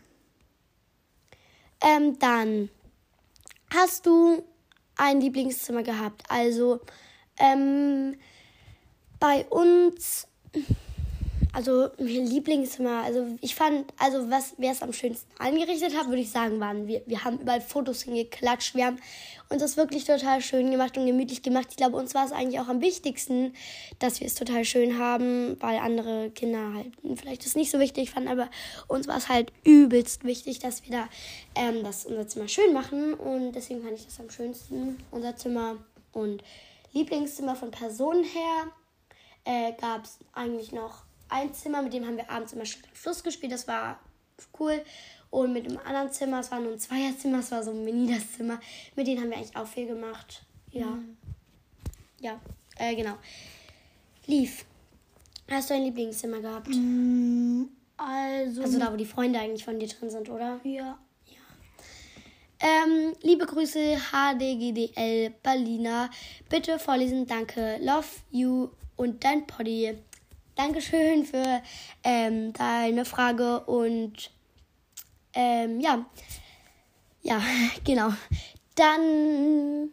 Ähm, 1.81 2.17
dann 2.19 2.69
hast 3.73 4.05
du 4.05 4.43
ein 4.95 5.21
Lieblingszimmer 5.21 5.83
gehabt. 5.83 6.23
Also 6.29 6.81
ähm, 7.37 8.17
bei 9.19 9.45
uns, 9.45 10.27
also 11.57 11.89
mein 11.97 12.27
Lieblingszimmer, 12.27 13.01
also 13.01 13.25
ich 13.41 13.55
fand, 13.55 13.91
also 13.97 14.29
was 14.29 14.53
wer 14.59 14.71
es 14.71 14.83
am 14.83 14.93
schönsten 14.93 15.27
eingerichtet 15.39 15.97
hat, 15.97 16.07
würde 16.07 16.21
ich 16.21 16.29
sagen, 16.29 16.59
waren 16.59 16.85
wir. 16.85 17.01
Wir 17.07 17.23
haben 17.23 17.39
überall 17.39 17.61
Fotos 17.61 18.03
hingeklatscht, 18.03 18.75
wir 18.75 18.85
haben 18.85 18.99
uns 19.49 19.63
das 19.63 19.75
wirklich 19.75 20.03
total 20.03 20.41
schön 20.41 20.69
gemacht 20.69 20.99
und 20.99 21.07
gemütlich 21.07 21.41
gemacht. 21.41 21.65
Ich 21.71 21.77
glaube, 21.77 21.97
uns 21.97 22.13
war 22.13 22.27
es 22.27 22.31
eigentlich 22.31 22.59
auch 22.59 22.67
am 22.67 22.81
wichtigsten, 22.81 23.55
dass 23.97 24.19
wir 24.19 24.27
es 24.27 24.35
total 24.35 24.65
schön 24.65 24.99
haben, 24.99 25.57
weil 25.59 25.79
andere 25.79 26.29
Kinder 26.29 26.75
halt 26.75 26.91
vielleicht 27.15 27.43
das 27.43 27.55
nicht 27.55 27.71
so 27.71 27.79
wichtig 27.79 28.11
fanden, 28.11 28.29
aber 28.29 28.51
uns 28.87 29.07
war 29.07 29.17
es 29.17 29.27
halt 29.27 29.51
übelst 29.63 30.25
wichtig, 30.25 30.59
dass 30.59 30.83
wir 30.83 30.91
da 30.91 31.09
ähm, 31.55 31.83
das 31.83 32.05
unser 32.05 32.27
Zimmer 32.27 32.47
schön 32.49 32.71
machen 32.71 33.15
und 33.15 33.53
deswegen 33.53 33.81
fand 33.81 33.97
ich 33.97 34.05
das 34.05 34.19
am 34.19 34.29
schönsten, 34.29 34.99
unser 35.09 35.35
Zimmer 35.35 35.77
und 36.11 36.43
Lieblingszimmer 36.93 37.55
von 37.55 37.71
Personen 37.71 38.23
her 38.23 38.67
äh, 39.43 39.73
gab 39.81 40.03
es 40.03 40.19
eigentlich 40.33 40.71
noch 40.71 41.06
ein 41.29 41.53
Zimmer, 41.53 41.81
mit 41.81 41.93
dem 41.93 42.05
haben 42.05 42.17
wir 42.17 42.29
abends 42.29 42.53
immer 42.53 42.65
Fluss 42.93 43.23
gespielt. 43.23 43.51
Das 43.51 43.67
war 43.67 43.99
cool. 44.59 44.81
Und 45.29 45.53
mit 45.53 45.69
dem 45.69 45.77
anderen 45.79 46.11
Zimmer, 46.11 46.39
es 46.39 46.51
war 46.51 46.59
nur 46.59 46.73
ein 46.73 46.79
Zweierzimmer, 46.79 47.39
es 47.39 47.51
war 47.51 47.63
so 47.63 47.71
ein 47.71 47.83
Mini 47.83 48.13
das 48.13 48.33
Zimmer. 48.33 48.59
Mit 48.95 49.07
denen 49.07 49.21
haben 49.21 49.29
wir 49.29 49.37
eigentlich 49.37 49.55
auch 49.55 49.67
viel 49.67 49.87
gemacht. 49.87 50.43
Ja. 50.71 50.87
Mhm. 50.87 51.17
Ja, 52.19 52.39
äh, 52.77 52.95
genau. 52.95 53.17
Lief. 54.25 54.65
Hast 55.49 55.69
du 55.69 55.75
ein 55.75 55.83
Lieblingszimmer 55.83 56.41
gehabt? 56.41 56.69
Mm, 56.69 57.65
also. 57.95 58.63
Also 58.63 58.79
da, 58.79 58.91
wo 58.91 58.97
die 58.97 59.05
Freunde 59.05 59.39
eigentlich 59.39 59.63
von 59.63 59.79
dir 59.79 59.87
drin 59.87 60.09
sind, 60.09 60.29
oder? 60.29 60.59
Ja. 60.63 60.97
Ähm, 62.59 63.13
liebe 63.21 63.45
Grüße, 63.45 63.97
HDGDL 64.11 65.31
Berliner. 65.43 66.09
Bitte 66.49 66.79
vorlesen, 66.79 67.27
danke. 67.27 67.77
Love 67.81 68.07
you 68.31 68.69
und 68.95 69.23
dein 69.23 69.45
Poddy. 69.45 69.95
Dankeschön 70.57 71.23
für 71.23 71.61
ähm, 72.03 72.51
deine 72.51 73.05
Frage 73.05 73.59
und 73.65 74.31
ähm, 75.33 75.79
ja, 75.79 76.03
ja, 77.21 77.39
genau. 77.85 78.11
Dann, 78.73 79.91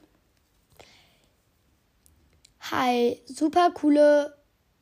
hi, 2.71 3.21
super 3.27 3.73
coole 3.75 4.39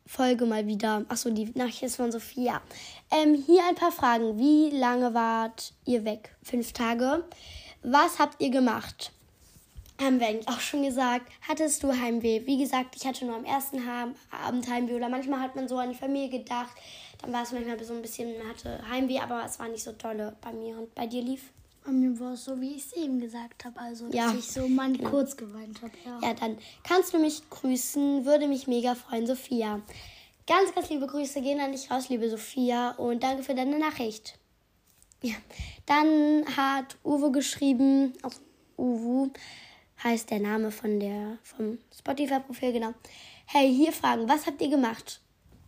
Folge 0.06 0.46
mal 0.46 0.68
wieder. 0.68 1.04
Achso, 1.08 1.30
die 1.30 1.50
Nachricht 1.56 1.82
ist 1.82 1.96
von 1.96 2.12
Sophia. 2.12 2.62
Ähm, 3.10 3.34
hier 3.34 3.62
ein 3.68 3.74
paar 3.74 3.90
Fragen. 3.90 4.38
Wie 4.38 4.70
lange 4.70 5.14
wart 5.14 5.72
ihr 5.84 6.04
weg? 6.04 6.36
Fünf 6.44 6.72
Tage. 6.72 7.24
Was 7.82 8.20
habt 8.20 8.40
ihr 8.40 8.50
gemacht? 8.50 9.10
Haben 10.02 10.18
wir 10.18 10.26
eigentlich 10.26 10.48
auch 10.48 10.60
schon 10.60 10.82
gesagt. 10.82 11.30
Hattest 11.46 11.82
du 11.82 11.92
Heimweh? 11.92 12.42
Wie 12.44 12.58
gesagt, 12.58 12.96
ich 12.96 13.06
hatte 13.06 13.24
nur 13.24 13.36
am 13.36 13.44
ersten 13.44 13.80
Abend 14.30 14.68
Heimweh 14.68 14.94
oder 14.94 15.08
manchmal 15.08 15.40
hat 15.40 15.54
man 15.54 15.68
so 15.68 15.78
an 15.78 15.90
die 15.90 15.94
Familie 15.94 16.40
gedacht. 16.40 16.72
Dann 17.20 17.32
war 17.32 17.44
es 17.44 17.52
manchmal 17.52 17.82
so 17.84 17.94
ein 17.94 18.02
bisschen, 18.02 18.36
man 18.36 18.48
hatte 18.48 18.80
Heimweh, 18.90 19.20
aber 19.20 19.44
es 19.44 19.60
war 19.60 19.68
nicht 19.68 19.84
so 19.84 19.92
tolle 19.92 20.36
bei 20.40 20.52
mir. 20.52 20.76
Und 20.76 20.92
bei 20.94 21.06
dir 21.06 21.22
lief? 21.22 21.52
Bei 21.84 21.92
mir 21.92 22.18
war 22.18 22.32
es 22.32 22.44
so, 22.44 22.60
wie 22.60 22.74
ich 22.74 22.86
es 22.86 22.92
eben 22.94 23.20
gesagt 23.20 23.64
habe. 23.64 23.78
Also, 23.78 24.06
dass 24.06 24.14
ja, 24.14 24.34
ich 24.36 24.50
so 24.50 24.66
mal 24.66 24.92
genau. 24.92 25.10
kurz 25.10 25.36
geweint 25.36 25.80
habe. 25.82 25.92
Ja. 26.04 26.28
ja, 26.28 26.34
dann 26.34 26.58
kannst 26.82 27.14
du 27.14 27.18
mich 27.18 27.48
grüßen. 27.50 28.24
Würde 28.24 28.48
mich 28.48 28.66
mega 28.66 28.96
freuen, 28.96 29.26
Sophia. 29.26 29.80
Ganz, 30.46 30.74
ganz 30.74 30.90
liebe 30.90 31.06
Grüße 31.06 31.40
gehen 31.42 31.60
an 31.60 31.70
dich 31.70 31.90
raus, 31.90 32.08
liebe 32.08 32.28
Sophia. 32.28 32.90
Und 32.92 33.22
danke 33.22 33.44
für 33.44 33.54
deine 33.54 33.78
Nachricht. 33.78 34.38
Ja, 35.22 35.36
dann 35.86 36.44
hat 36.56 36.96
Uwe 37.04 37.30
geschrieben, 37.30 38.12
auf 38.22 38.40
Uwe 38.76 39.30
heißt 40.02 40.30
der 40.30 40.40
Name 40.40 40.70
von 40.70 41.00
der, 41.00 41.38
vom 41.42 41.78
Spotify-Profil, 41.96 42.72
genau. 42.72 42.94
Hey, 43.46 43.72
hier 43.74 43.92
Fragen, 43.92 44.28
was 44.28 44.46
habt 44.46 44.60
ihr 44.60 44.68
gemacht? 44.68 45.20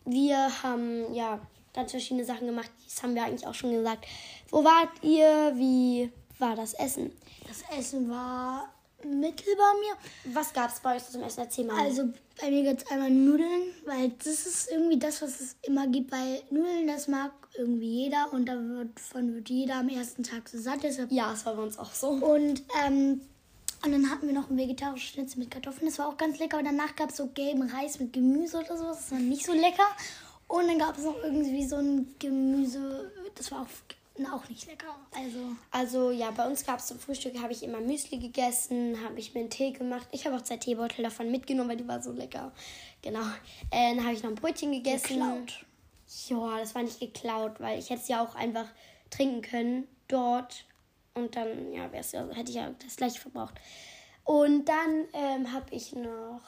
Wir 0.05 0.63
haben, 0.63 1.13
ja, 1.15 1.41
ganz 1.75 1.91
verschiedene 1.91 2.25
Sachen 2.25 2.47
gemacht. 2.47 2.71
Das 2.85 3.03
haben 3.03 3.15
wir 3.15 3.25
eigentlich 3.25 3.47
auch 3.47 3.55
schon 3.55 3.73
gesagt. 3.73 4.07
Wo 4.51 4.65
wart 4.65 4.91
ihr? 5.03 5.53
Wie 5.57 6.11
war 6.39 6.57
das 6.57 6.75
Essen? 6.75 7.13
Das 7.47 7.63
Essen 7.79 8.09
war 8.09 8.69
mittel 9.05 9.55
bei 9.57 9.81
mir. 9.81 10.35
Was 10.35 10.53
gab 10.53 10.71
es 10.71 10.81
bei 10.81 10.97
euch 10.97 11.05
zum 11.05 11.23
Essen? 11.23 11.41
Erzähl 11.41 11.65
mal. 11.65 11.85
Also 11.85 12.09
bei 12.41 12.51
mir 12.51 12.63
gibt 12.63 12.83
es 12.83 12.91
einmal 12.91 13.11
Nudeln, 13.11 13.73
weil 13.85 14.11
das 14.11 14.47
ist 14.47 14.71
irgendwie 14.71 14.99
das, 14.99 15.21
was 15.21 15.41
es 15.41 15.57
immer 15.63 15.87
gibt. 15.89 16.13
Weil 16.13 16.43
Nudeln, 16.51 16.87
das 16.87 17.09
mag 17.09 17.33
irgendwie 17.57 18.05
jeder 18.05 18.33
und 18.33 18.47
davon 18.47 19.35
wird 19.35 19.49
jeder 19.49 19.77
am 19.77 19.89
ersten 19.89 20.23
Tag 20.23 20.49
so 20.49 20.59
satt. 20.59 20.83
Deshalb 20.83 21.13
ja, 21.13 21.31
das 21.31 21.45
war 21.45 21.55
bei 21.55 21.63
uns 21.63 21.79
auch 21.79 21.93
so. 21.93 22.09
Und 22.09 22.63
ähm, 22.87 23.21
und 23.85 23.93
dann 23.93 24.11
hatten 24.11 24.27
wir 24.27 24.35
noch 24.35 24.51
ein 24.51 24.57
vegetarisches 24.57 25.11
Schnitzel 25.11 25.41
mit 25.41 25.51
Kartoffeln. 25.51 25.87
Das 25.87 25.99
war 25.99 26.09
auch 26.09 26.17
ganz 26.17 26.39
lecker. 26.39 26.59
Aber 26.59 26.65
danach 26.65 26.97
gab 26.97 27.11
es 27.11 27.17
so 27.17 27.29
gelben 27.29 27.63
Reis 27.63 27.99
mit 27.99 28.13
Gemüse 28.13 28.59
oder 28.59 28.77
sowas. 28.77 28.99
Das 28.99 29.13
war 29.13 29.19
nicht 29.19 29.45
so 29.45 29.53
lecker. 29.53 29.87
Und 30.49 30.69
dann 30.69 30.79
gab 30.79 30.97
es 30.97 31.05
noch 31.05 31.17
irgendwie 31.23 31.67
so 31.67 31.77
ein 31.77 32.15
Gemüse. 32.19 33.13
Das 33.35 33.51
war 33.51 33.63
auch, 33.63 34.33
auch 34.33 34.49
nicht 34.49 34.67
lecker. 34.67 34.97
Also, 35.13 35.39
also 35.71 36.11
ja, 36.11 36.31
bei 36.31 36.47
uns 36.47 36.65
gab 36.65 36.79
es 36.79 36.87
zum 36.87 36.99
Frühstück, 36.99 37.39
habe 37.41 37.53
ich 37.53 37.63
immer 37.63 37.81
Müsli 37.81 38.19
gegessen, 38.19 38.99
habe 39.05 39.19
ich 39.19 39.35
mir 39.35 39.41
einen 39.41 39.51
Tee 39.51 39.73
gemacht. 39.73 40.09
Ich 40.13 40.27
habe 40.27 40.37
auch 40.37 40.43
zwei 40.43 40.57
Teebeutel 40.57 41.03
davon 41.03 41.31
mitgenommen, 41.31 41.71
weil 41.71 41.77
die 41.77 41.89
war 41.89 42.03
so 42.03 42.13
lecker. 42.13 42.53
Genau. 43.03 43.25
Äh, 43.71 43.95
dann 43.95 44.05
habe 44.05 44.15
ich 44.15 44.23
noch 44.23 44.31
ein 44.31 44.37
Brötchen 44.37 44.73
gegessen. 44.73 45.19
Geklaut. 45.19 45.65
Ja, 46.29 46.59
das 46.59 46.75
war 46.75 46.83
nicht 46.83 47.01
geklaut, 47.01 47.61
weil 47.61 47.79
ich 47.79 47.91
hätte 47.91 48.03
es 48.03 48.09
ja 48.09 48.23
auch 48.23 48.35
einfach 48.35 48.67
trinken 49.11 49.43
können 49.43 49.89
dort 50.09 50.65
und 51.15 51.37
dann, 51.37 51.73
ja, 51.73 51.89
ja, 51.93 52.29
hätte 52.35 52.51
ich 52.51 52.57
ja 52.57 52.71
das 52.85 52.97
gleiche 52.97 53.21
verbraucht. 53.21 53.55
Und 54.25 54.67
dann 54.67 55.05
ähm, 55.13 55.53
habe 55.53 55.67
ich 55.71 55.95
noch, 55.95 56.41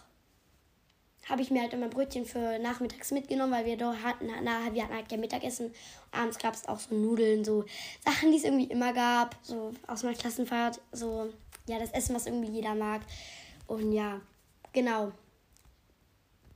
habe 1.29 1.43
ich 1.43 1.51
mir 1.51 1.63
halt 1.63 1.73
immer 1.73 1.89
Brötchen 1.89 2.25
für 2.25 2.59
nachmittags 2.59 3.11
mitgenommen, 3.11 3.53
weil 3.53 3.67
wir 3.67 3.77
dort 3.77 4.03
hatten, 4.03 4.29
na, 4.43 4.73
wir 4.73 4.83
hatten 4.83 4.95
halt 4.95 5.09
kein 5.09 5.21
Mittagessen. 5.21 5.73
Abends 6.11 6.39
gab 6.39 6.55
es 6.55 6.67
auch 6.67 6.79
so 6.79 6.95
Nudeln, 6.95 7.45
so 7.45 7.65
Sachen, 8.05 8.31
die 8.31 8.39
es 8.39 8.45
irgendwie 8.45 8.65
immer 8.65 8.93
gab, 8.93 9.37
so 9.43 9.73
aus 9.87 10.03
meiner 10.03 10.17
Klassenfahrt, 10.17 10.81
so, 10.93 11.33
ja, 11.69 11.79
das 11.79 11.93
Essen, 11.93 12.15
was 12.15 12.27
irgendwie 12.27 12.53
jeder 12.53 12.75
mag. 12.75 13.03
Und 13.67 13.93
ja, 13.93 14.21
genau. 14.73 15.13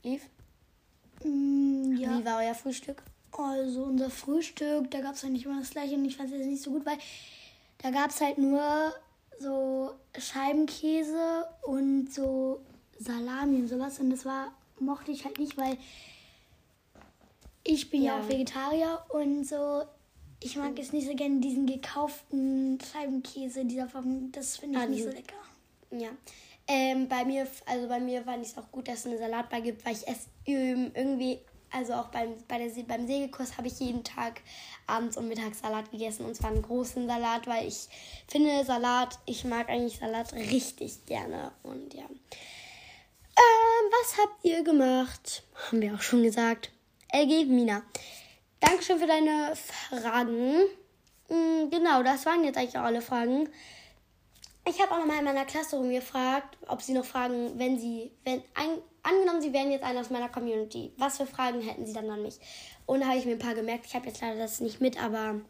Lief? 0.03 0.23
Mm, 1.23 1.97
ja. 1.97 2.19
Wie 2.19 2.25
war 2.25 2.39
euer 2.39 2.55
Frühstück? 2.55 3.03
Also 3.33 3.85
unser 3.85 4.11
Frühstück, 4.11 4.91
da 4.91 5.01
gab 5.01 5.15
es 5.15 5.25
eigentlich 5.25 5.45
immer 5.45 5.61
das 5.61 5.71
gleiche 5.71 5.95
und 5.95 6.05
ich 6.05 6.17
fand 6.17 6.33
es 6.33 6.47
nicht 6.47 6.63
so 6.63 6.71
gut, 6.71 6.87
weil 6.87 6.99
da 7.83 7.91
gab 7.91 8.11
es 8.11 8.21
halt 8.21 8.39
nur 8.39 8.95
so 9.39 9.93
Scheibenkäse 10.19 11.47
und 11.63 12.13
so 12.13 12.61
Salami 12.99 13.57
und 13.57 13.69
sowas. 13.69 13.99
Und 13.99 14.11
das 14.11 14.25
war, 14.25 14.53
mochte 14.79 15.11
ich 15.11 15.25
halt 15.25 15.39
nicht, 15.39 15.57
weil 15.57 15.79
ich 17.65 17.91
bin 17.91 18.03
ja, 18.03 18.17
ja 18.17 18.23
auch 18.23 18.29
Vegetarier 18.29 19.03
und 19.09 19.45
so. 19.45 19.83
Ich 20.43 20.57
mag 20.57 20.79
es 20.79 20.93
nicht 20.93 21.07
so 21.07 21.15
gerne 21.15 21.41
diesen 21.41 21.67
gekauften 21.67 22.79
Scheibenkäse 22.81 23.65
dieser 23.65 23.89
Form. 23.89 24.33
Das 24.33 24.57
finde 24.57 24.79
ich 24.79 24.85
ah, 24.85 24.89
nicht 24.89 25.05
so 25.05 25.11
lecker. 25.11 25.35
Ja. 25.91 26.11
Ähm, 26.67 27.09
bei 27.09 27.25
mir, 27.25 27.47
also 27.67 27.89
bei 27.89 28.01
mir 28.01 28.23
fand 28.23 28.45
ich 28.45 28.53
es 28.53 28.59
auch 28.59 28.71
gut, 28.71 28.89
dass 28.89 29.01
es 29.01 29.07
eine 29.07 29.19
Salatbar 29.19 29.61
gibt, 29.61 29.85
weil 29.85 29.95
ich 29.95 30.07
esse 30.07 30.29
irgendwie 30.45 31.41
also 31.73 31.95
auch 31.95 32.09
beim, 32.09 32.35
bei 32.49 32.59
der, 32.59 32.71
beim 32.85 33.07
Segelkurs 33.07 33.57
habe 33.57 33.69
ich 33.69 33.79
jeden 33.79 34.05
Tag 34.05 34.41
abends 34.87 35.17
und 35.17 35.29
mittags 35.29 35.61
Salat 35.61 35.91
gegessen 35.91 36.25
und 36.27 36.35
zwar 36.35 36.51
einen 36.51 36.63
großen 36.63 37.07
Salat, 37.07 37.47
weil 37.47 37.69
ich 37.69 37.89
finde 38.27 38.65
Salat, 38.65 39.19
ich 39.27 39.45
mag 39.45 39.69
eigentlich 39.69 39.99
Salat 39.99 40.33
richtig 40.33 41.07
gerne 41.07 41.53
und 41.63 41.95
ja. 41.95 42.05
Ähm, 43.41 43.91
was 43.91 44.19
habt 44.19 44.45
ihr 44.45 44.63
gemacht? 44.65 45.45
Haben 45.67 45.83
wir 45.83 45.95
auch 45.95 46.03
schon 46.03 46.23
gesagt. 46.23 46.71
LG 47.13 47.47
Mina. 47.47 47.83
Dankeschön 48.61 48.99
für 48.99 49.07
deine 49.07 49.55
Fragen. 49.57 50.65
Mhm, 51.29 51.71
genau, 51.71 52.03
das 52.03 52.27
waren 52.27 52.45
jetzt 52.45 52.59
eigentlich 52.59 52.77
auch 52.77 52.85
alle 52.85 53.03
Fragen. 53.03 53.49
Ich 54.69 54.81
habe 54.81 54.93
auch 54.93 54.99
nochmal 54.99 55.19
in 55.19 55.25
meiner 55.25 55.47
Klasse 55.47 55.77
rumgefragt, 55.77 56.59
ob 56.69 56.83
sie 56.83 56.93
noch 56.93 57.05
fragen, 57.05 57.59
wenn 57.59 57.79
sie, 57.79 58.13
wenn 58.25 58.43
sie 59.51 59.55
wären 59.55 59.71
jetzt 59.71 59.85
einer 59.85 60.01
aus 60.01 60.11
meiner 60.11 60.29
Community, 60.29 60.93
was 60.97 61.17
für 61.17 61.27
Fragen 61.27 61.61
hätten 61.61 61.87
sie 61.87 61.93
dann 61.93 62.09
an 62.09 62.23
mich? 62.23 62.39
Und 62.87 63.01
da 63.01 63.09
habe 63.09 63.19
ich 63.19 63.27
mir 63.27 63.33
ein 63.33 63.39
paar 63.39 63.55
gemerkt. 63.55 63.87
Ich 63.87 63.95
habe 63.95 64.07
jetzt 64.07 64.21
leider 64.21 64.39
das 64.39 64.61
nicht 64.61 64.81
mit, 64.81 65.03
aber 65.03 65.41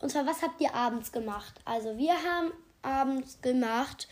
und 0.00 0.10
zwar, 0.10 0.26
was 0.26 0.42
habt 0.42 0.60
ihr 0.60 0.74
abends 0.74 1.12
gemacht? 1.12 1.60
Also 1.64 1.96
wir 1.96 2.12
haben 2.12 2.52
abends 2.82 3.40
gemacht, 3.40 4.08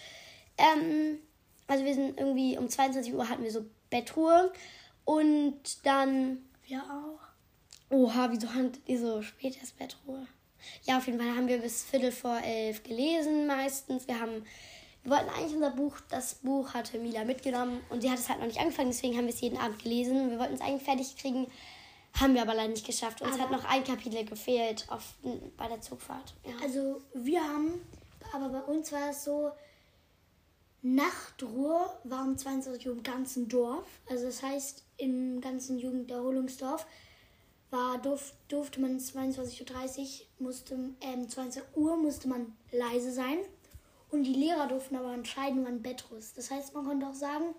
ähm, 0.56 1.18
also 1.66 1.84
wir 1.84 1.94
sind 1.94 2.18
irgendwie 2.18 2.56
um 2.56 2.68
22 2.68 3.14
Uhr 3.14 3.28
hatten 3.28 3.42
wir 3.42 3.50
so 3.50 3.64
Bettruhe 3.90 4.52
und 5.04 5.84
dann 5.84 6.38
wir 6.66 6.82
auch. 6.82 7.20
Oha, 7.90 8.28
wieso 8.30 8.54
hattet 8.54 8.80
ihr 8.86 9.00
so 9.00 9.22
spät 9.22 9.58
erst 9.58 9.76
Bettruhe? 9.78 10.26
Ja, 10.84 10.98
auf 10.98 11.06
jeden 11.06 11.18
Fall 11.18 11.34
haben 11.34 11.48
wir 11.48 11.58
bis 11.58 11.82
Viertel 11.82 12.12
vor 12.12 12.40
elf 12.44 12.82
gelesen 12.84 13.46
meistens. 13.46 14.06
Wir 14.06 14.20
haben, 14.20 14.44
wir 15.02 15.12
wollten 15.12 15.30
eigentlich 15.30 15.54
unser 15.54 15.70
Buch, 15.70 15.96
das 16.10 16.34
Buch 16.34 16.74
hatte 16.74 16.98
Mila 16.98 17.24
mitgenommen 17.24 17.80
und 17.88 18.02
sie 18.02 18.10
hat 18.10 18.18
es 18.18 18.28
halt 18.28 18.40
noch 18.40 18.46
nicht 18.46 18.60
angefangen, 18.60 18.90
deswegen 18.90 19.16
haben 19.16 19.26
wir 19.26 19.34
es 19.34 19.40
jeden 19.40 19.58
Abend 19.58 19.82
gelesen. 19.82 20.30
Wir 20.30 20.38
wollten 20.38 20.54
es 20.54 20.60
eigentlich 20.60 20.82
fertig 20.82 21.16
kriegen, 21.16 21.46
haben 22.18 22.34
wir 22.34 22.42
aber 22.42 22.54
leider 22.54 22.68
nicht 22.68 22.86
geschafft. 22.86 23.22
Uns 23.22 23.34
aber 23.34 23.44
hat 23.44 23.50
noch 23.50 23.64
ein 23.64 23.84
Kapitel 23.84 24.24
gefehlt 24.24 24.86
auf, 24.90 25.14
bei 25.56 25.68
der 25.68 25.80
Zugfahrt. 25.80 26.34
Ja. 26.44 26.52
Also 26.62 27.00
wir 27.14 27.42
haben, 27.42 27.80
aber 28.32 28.48
bei 28.50 28.60
uns 28.60 28.92
war 28.92 29.10
es 29.10 29.24
so, 29.24 29.52
Nachtruhe 30.82 31.90
war 32.04 32.22
um 32.24 32.36
22 32.36 32.86
Uhr 32.86 32.94
im 32.94 33.02
ganzen 33.02 33.48
Dorf. 33.48 33.86
Also 34.08 34.26
das 34.26 34.42
heißt, 34.42 34.84
im 34.98 35.40
ganzen 35.40 35.78
Jugenderholungsdorf 35.78 36.86
war, 37.70 37.98
durf, 37.98 38.32
durfte 38.48 38.80
man 38.80 38.98
22.30 38.98 39.62
Uhr, 40.00 40.46
musste, 40.46 40.74
ähm, 41.00 41.28
20 41.28 41.62
Uhr 41.76 41.96
musste 41.96 42.28
man 42.28 42.56
leise 42.72 43.12
sein. 43.12 43.38
Und 44.10 44.24
die 44.24 44.34
Lehrer 44.34 44.66
durften 44.66 44.96
aber 44.96 45.12
entscheiden, 45.14 45.64
wann 45.64 45.82
Bett 45.82 46.04
ist. 46.18 46.36
Das 46.36 46.50
heißt, 46.50 46.74
man 46.74 46.84
konnte 46.84 47.06
auch 47.06 47.14
sagen, 47.14 47.54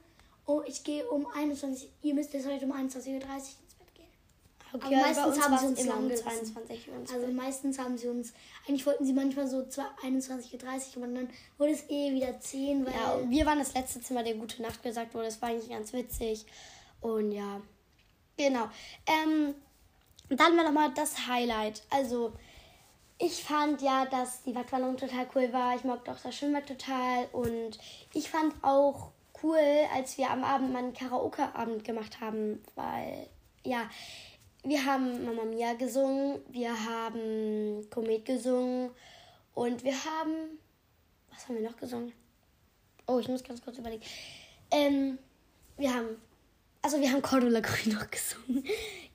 oh, 0.45 0.61
ich 0.65 0.83
gehe 0.83 1.07
um 1.09 1.25
21 1.27 1.89
ihr 2.01 2.13
müsst 2.13 2.33
jetzt 2.33 2.47
heute 2.47 2.65
um 2.65 2.73
21.30 2.73 3.07
Uhr 3.07 3.15
ins 3.15 3.55
Bett 3.79 3.95
gehen. 3.95 4.05
Okay, 4.73 4.95
aber 4.95 5.05
also 5.05 5.21
meistens 5.21 5.43
haben 5.43 5.57
sie 5.57 5.65
uns 5.67 5.85
lang 5.85 6.03
um 6.03 6.15
22 6.15 6.87
Uhr 6.89 6.93
Also 7.13 7.25
Bett. 7.27 7.35
meistens 7.35 7.79
haben 7.79 7.97
sie 7.97 8.07
uns, 8.07 8.33
eigentlich 8.67 8.85
wollten 8.85 9.05
sie 9.05 9.13
manchmal 9.13 9.47
so 9.47 9.59
21.30 9.59 10.97
Uhr, 10.97 11.03
aber 11.03 11.07
dann 11.07 11.29
wurde 11.57 11.71
es 11.71 11.89
eh 11.89 12.13
wieder 12.13 12.39
10. 12.39 12.85
Weil 12.85 12.93
ja, 12.93 13.29
wir 13.29 13.45
waren 13.45 13.59
das 13.59 13.73
letzte 13.73 14.01
Zimmer, 14.01 14.23
der 14.23 14.35
gute 14.35 14.61
Nacht 14.61 14.83
gesagt 14.83 15.13
wurde. 15.13 15.25
Das 15.25 15.41
war 15.41 15.49
eigentlich 15.49 15.69
ganz 15.69 15.93
witzig. 15.93 16.45
Und 16.99 17.31
ja, 17.31 17.61
genau. 18.37 18.69
Ähm, 19.07 19.55
dann 20.29 20.57
war 20.57 20.63
nochmal 20.63 20.93
das 20.93 21.27
Highlight. 21.27 21.83
Also, 21.89 22.33
ich 23.21 23.43
fand 23.43 23.81
ja, 23.81 24.05
dass 24.05 24.41
die 24.43 24.55
Wattwanderung 24.55 24.97
total 24.97 25.27
cool 25.35 25.53
war. 25.53 25.75
Ich 25.75 25.83
mochte 25.83 26.11
auch 26.11 26.19
das 26.19 26.35
Schwimmbad 26.35 26.67
total. 26.67 27.27
Und 27.31 27.77
ich 28.13 28.29
fand 28.29 28.53
auch 28.63 29.11
cool, 29.43 29.59
als 29.93 30.17
wir 30.17 30.29
am 30.31 30.43
Abend 30.43 30.73
mal 30.73 30.79
einen 30.79 30.93
Karaoke-Abend 30.93 31.83
gemacht 31.83 32.19
haben, 32.19 32.63
weil, 32.75 33.27
ja, 33.63 33.89
wir 34.63 34.85
haben 34.85 35.23
Mama 35.25 35.45
Mia 35.45 35.73
gesungen, 35.73 36.39
wir 36.49 36.71
haben 36.71 37.87
Komet 37.89 38.25
gesungen 38.25 38.91
und 39.53 39.83
wir 39.83 39.93
haben. 39.93 40.59
Was 41.31 41.47
haben 41.47 41.55
wir 41.55 41.69
noch 41.69 41.77
gesungen? 41.77 42.13
Oh, 43.07 43.19
ich 43.19 43.27
muss 43.27 43.43
ganz 43.43 43.61
kurz 43.61 43.77
überlegen. 43.77 44.03
Ähm, 44.71 45.17
wir 45.77 45.93
haben. 45.93 46.21
Also, 46.81 46.99
wir 46.99 47.11
haben 47.11 47.21
Cordula 47.21 47.59
Grün 47.59 47.93
noch 47.93 48.09
gesungen. 48.09 48.63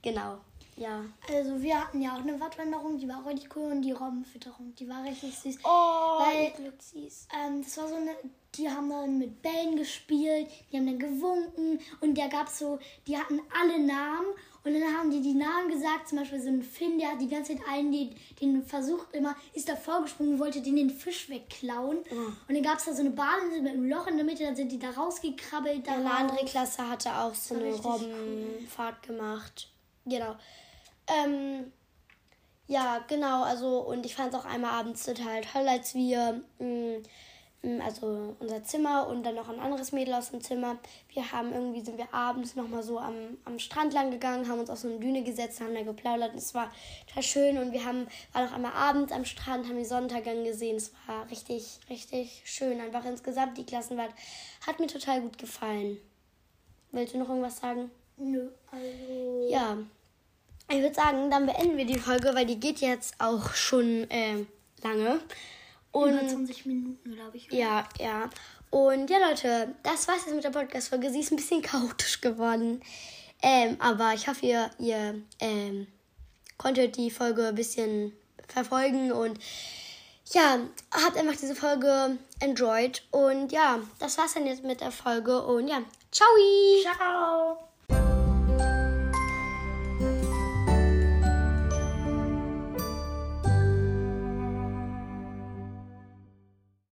genau. 0.01 0.39
Ja. 0.77 1.05
Also 1.29 1.63
wir 1.63 1.81
hatten 1.81 2.03
ja 2.03 2.15
auch 2.15 2.21
eine 2.21 2.39
Wattwanderung, 2.39 2.99
die 2.99 3.09
war 3.09 3.23
auch 3.23 3.27
richtig 3.27 3.55
cool 3.57 3.73
und 3.73 3.83
die 3.83 3.93
Robbenfütterung, 3.93 4.75
die 4.75 4.89
war 4.89 5.03
richtig 5.05 5.37
süß. 5.37 5.59
Oh, 5.65 6.21
weil 6.21 6.53
süß. 6.79 7.29
Ähm, 7.35 7.63
das 7.63 7.77
war 7.79 7.89
so 7.89 7.95
eine, 7.95 8.11
die 8.55 8.69
haben 8.69 8.91
dann 8.91 9.19
mit 9.19 9.41
Bällen 9.41 9.77
gespielt, 9.77 10.49
die 10.71 10.77
haben 10.77 10.87
dann 10.87 10.99
gewunken 10.99 11.81
und 12.01 12.19
da 12.19 12.29
gab 12.29 12.49
es 12.49 12.59
so, 12.59 12.79
die 13.07 13.17
hatten 13.17 13.41
alle 13.59 13.79
Namen 13.79 14.27
und 14.65 14.75
dann 14.75 14.99
haben 14.99 15.11
die 15.11 15.23
die 15.23 15.33
Namen 15.33 15.71
gesagt, 15.71 16.09
zum 16.09 16.19
Beispiel 16.19 16.41
so 16.43 16.49
ein 16.49 16.63
Finn, 16.63 16.99
der 16.99 17.13
hat 17.13 17.21
die 17.21 17.29
ganze 17.29 17.55
Zeit 17.55 17.63
einen, 17.71 17.93
den, 17.93 18.15
den 18.41 18.63
versucht 18.63 19.15
immer, 19.15 19.35
ist 19.55 19.69
da 19.69 19.77
vorgesprungen, 19.77 20.39
wollte 20.39 20.61
den 20.61 20.77
den 20.77 20.91
Fisch 20.91 21.31
wegklauen. 21.31 21.99
Oh. 22.11 22.15
Und 22.49 22.55
dann 22.55 22.63
gab 22.63 22.79
es 22.79 22.85
da 22.85 22.93
so 22.93 23.01
eine 23.01 23.11
Bahn 23.11 23.49
mit 23.51 23.73
einem 23.73 23.89
Loch 23.89 24.09
in 24.09 24.17
der 24.17 24.27
Mitte, 24.27 24.43
dann 24.43 24.57
sind 24.57 24.73
die 24.73 24.79
da 24.79 24.91
rausgekrabbelt. 24.91 25.87
Ja, 25.87 25.95
eine 25.95 26.11
andere 26.11 26.45
Klasse 26.45 26.87
hatte 26.91 27.15
auch 27.17 27.35
so 27.35 27.55
eine 27.55 27.73
Robbenfahrt 27.75 28.97
cool. 29.09 29.17
gemacht. 29.17 29.71
Genau. 30.05 30.37
Ähm, 31.09 31.73
ja, 32.69 33.05
genau, 33.07 33.45
also 33.45 33.79
und 33.81 34.05
ich 34.05 34.17
fand 34.17 34.35
es 34.35 34.41
auch 34.41 34.45
einmal 34.45 34.73
abends 34.73 35.05
total 35.05 35.43
toll, 35.43 35.69
als 35.69 35.95
wir, 35.95 36.41
mh, 36.59 36.67
mm, 36.67 37.03
mm, 37.63 37.81
also 37.81 38.35
unser 38.41 38.65
Zimmer 38.65 39.07
und 39.07 39.23
dann 39.23 39.37
noch 39.37 39.49
ein 39.49 39.61
anderes 39.61 39.93
Mädel 39.93 40.15
aus 40.15 40.31
dem 40.33 40.41
Zimmer, 40.41 40.77
wir 41.13 41.31
haben 41.31 41.53
irgendwie, 41.53 41.81
sind 41.81 41.97
wir 41.97 42.13
abends 42.13 42.57
nochmal 42.57 42.83
so 42.83 42.99
am, 42.99 43.39
am 43.45 43.61
Strand 43.61 43.93
lang 43.93 44.11
gegangen, 44.11 44.49
haben 44.49 44.59
uns 44.59 44.71
auf 44.71 44.81
so 44.81 44.89
eine 44.89 44.99
Düne 44.99 45.23
gesetzt, 45.23 45.61
haben 45.61 45.75
da 45.75 45.83
geplaudert. 45.83 46.33
Und 46.33 46.39
es 46.39 46.55
war 46.55 46.73
total 47.07 47.23
schön 47.23 47.59
und 47.59 47.73
wir 47.73 47.85
haben, 47.85 48.09
waren 48.33 48.49
auch 48.49 48.53
einmal 48.53 48.73
abends 48.73 49.13
am 49.13 49.25
Strand, 49.25 49.69
haben 49.69 49.79
die 49.79 49.85
Sonnenuntergang 49.85 50.43
gesehen, 50.43 50.77
es 50.77 50.93
war 51.07 51.31
richtig, 51.31 51.79
richtig 51.89 52.43
schön, 52.47 52.81
einfach 52.81 53.05
insgesamt, 53.05 53.59
die 53.59 53.67
Klassenwart 53.67 54.13
hat 54.67 54.81
mir 54.81 54.89
total 54.89 55.21
gut 55.21 55.39
gefallen. 55.39 55.99
Willst 56.91 57.15
du 57.15 57.19
noch 57.19 57.29
irgendwas 57.29 57.59
sagen? 57.59 57.93
Nö, 58.17 58.49
also... 58.73 59.49
Ja, 59.51 59.79
ich 60.69 60.83
würde 60.83 60.95
sagen, 60.95 61.31
dann 61.31 61.47
beenden 61.47 61.77
wir 61.77 61.87
die 61.87 61.99
Folge, 61.99 62.35
weil 62.35 62.47
die 62.47 62.59
geht 62.59 62.81
jetzt 62.81 63.15
auch 63.19 63.55
schon 63.55 64.11
äh, 64.11 64.45
lange. 64.83 65.21
Und, 65.93 66.11
Über 66.11 66.29
20 66.29 66.67
Minuten, 66.67 67.13
glaube 67.13 67.37
ich. 67.37 67.49
Oder? 67.49 67.59
Ja, 67.59 67.89
ja. 67.99 68.31
Und 68.71 69.09
ja, 69.09 69.19
Leute, 69.19 69.75
das 69.83 70.09
war's 70.09 70.25
jetzt 70.27 70.35
mit 70.35 70.45
der 70.45 70.51
Podcast-Folge. 70.51 71.11
Sie 71.11 71.21
ist 71.21 71.33
ein 71.33 71.37
bisschen 71.37 71.63
chaotisch 71.63 72.21
geworden. 72.21 72.83
Ähm, 73.43 73.77
aber 73.79 74.13
ich 74.15 74.29
hoffe, 74.29 74.45
ihr, 74.45 74.71
ihr 74.79 75.23
ähm, 75.41 75.87
konntet 76.59 76.97
die 76.97 77.11
Folge 77.11 77.49
ein 77.49 77.55
bisschen 77.55 78.13
verfolgen 78.49 79.13
und 79.13 79.39
ja, 80.33 80.59
habt 80.91 81.17
einfach 81.17 81.37
diese 81.37 81.55
Folge 81.55 82.19
enjoyed. 82.41 83.03
Und 83.11 83.53
ja, 83.53 83.79
das 83.99 84.19
war's 84.19 84.35
dann 84.35 84.47
jetzt 84.47 84.65
mit 84.65 84.81
der 84.81 84.91
Folge. 84.91 85.43
Und 85.43 85.69
ja, 85.69 85.83
ciao! 86.11 86.29
Ciao! 86.83 87.66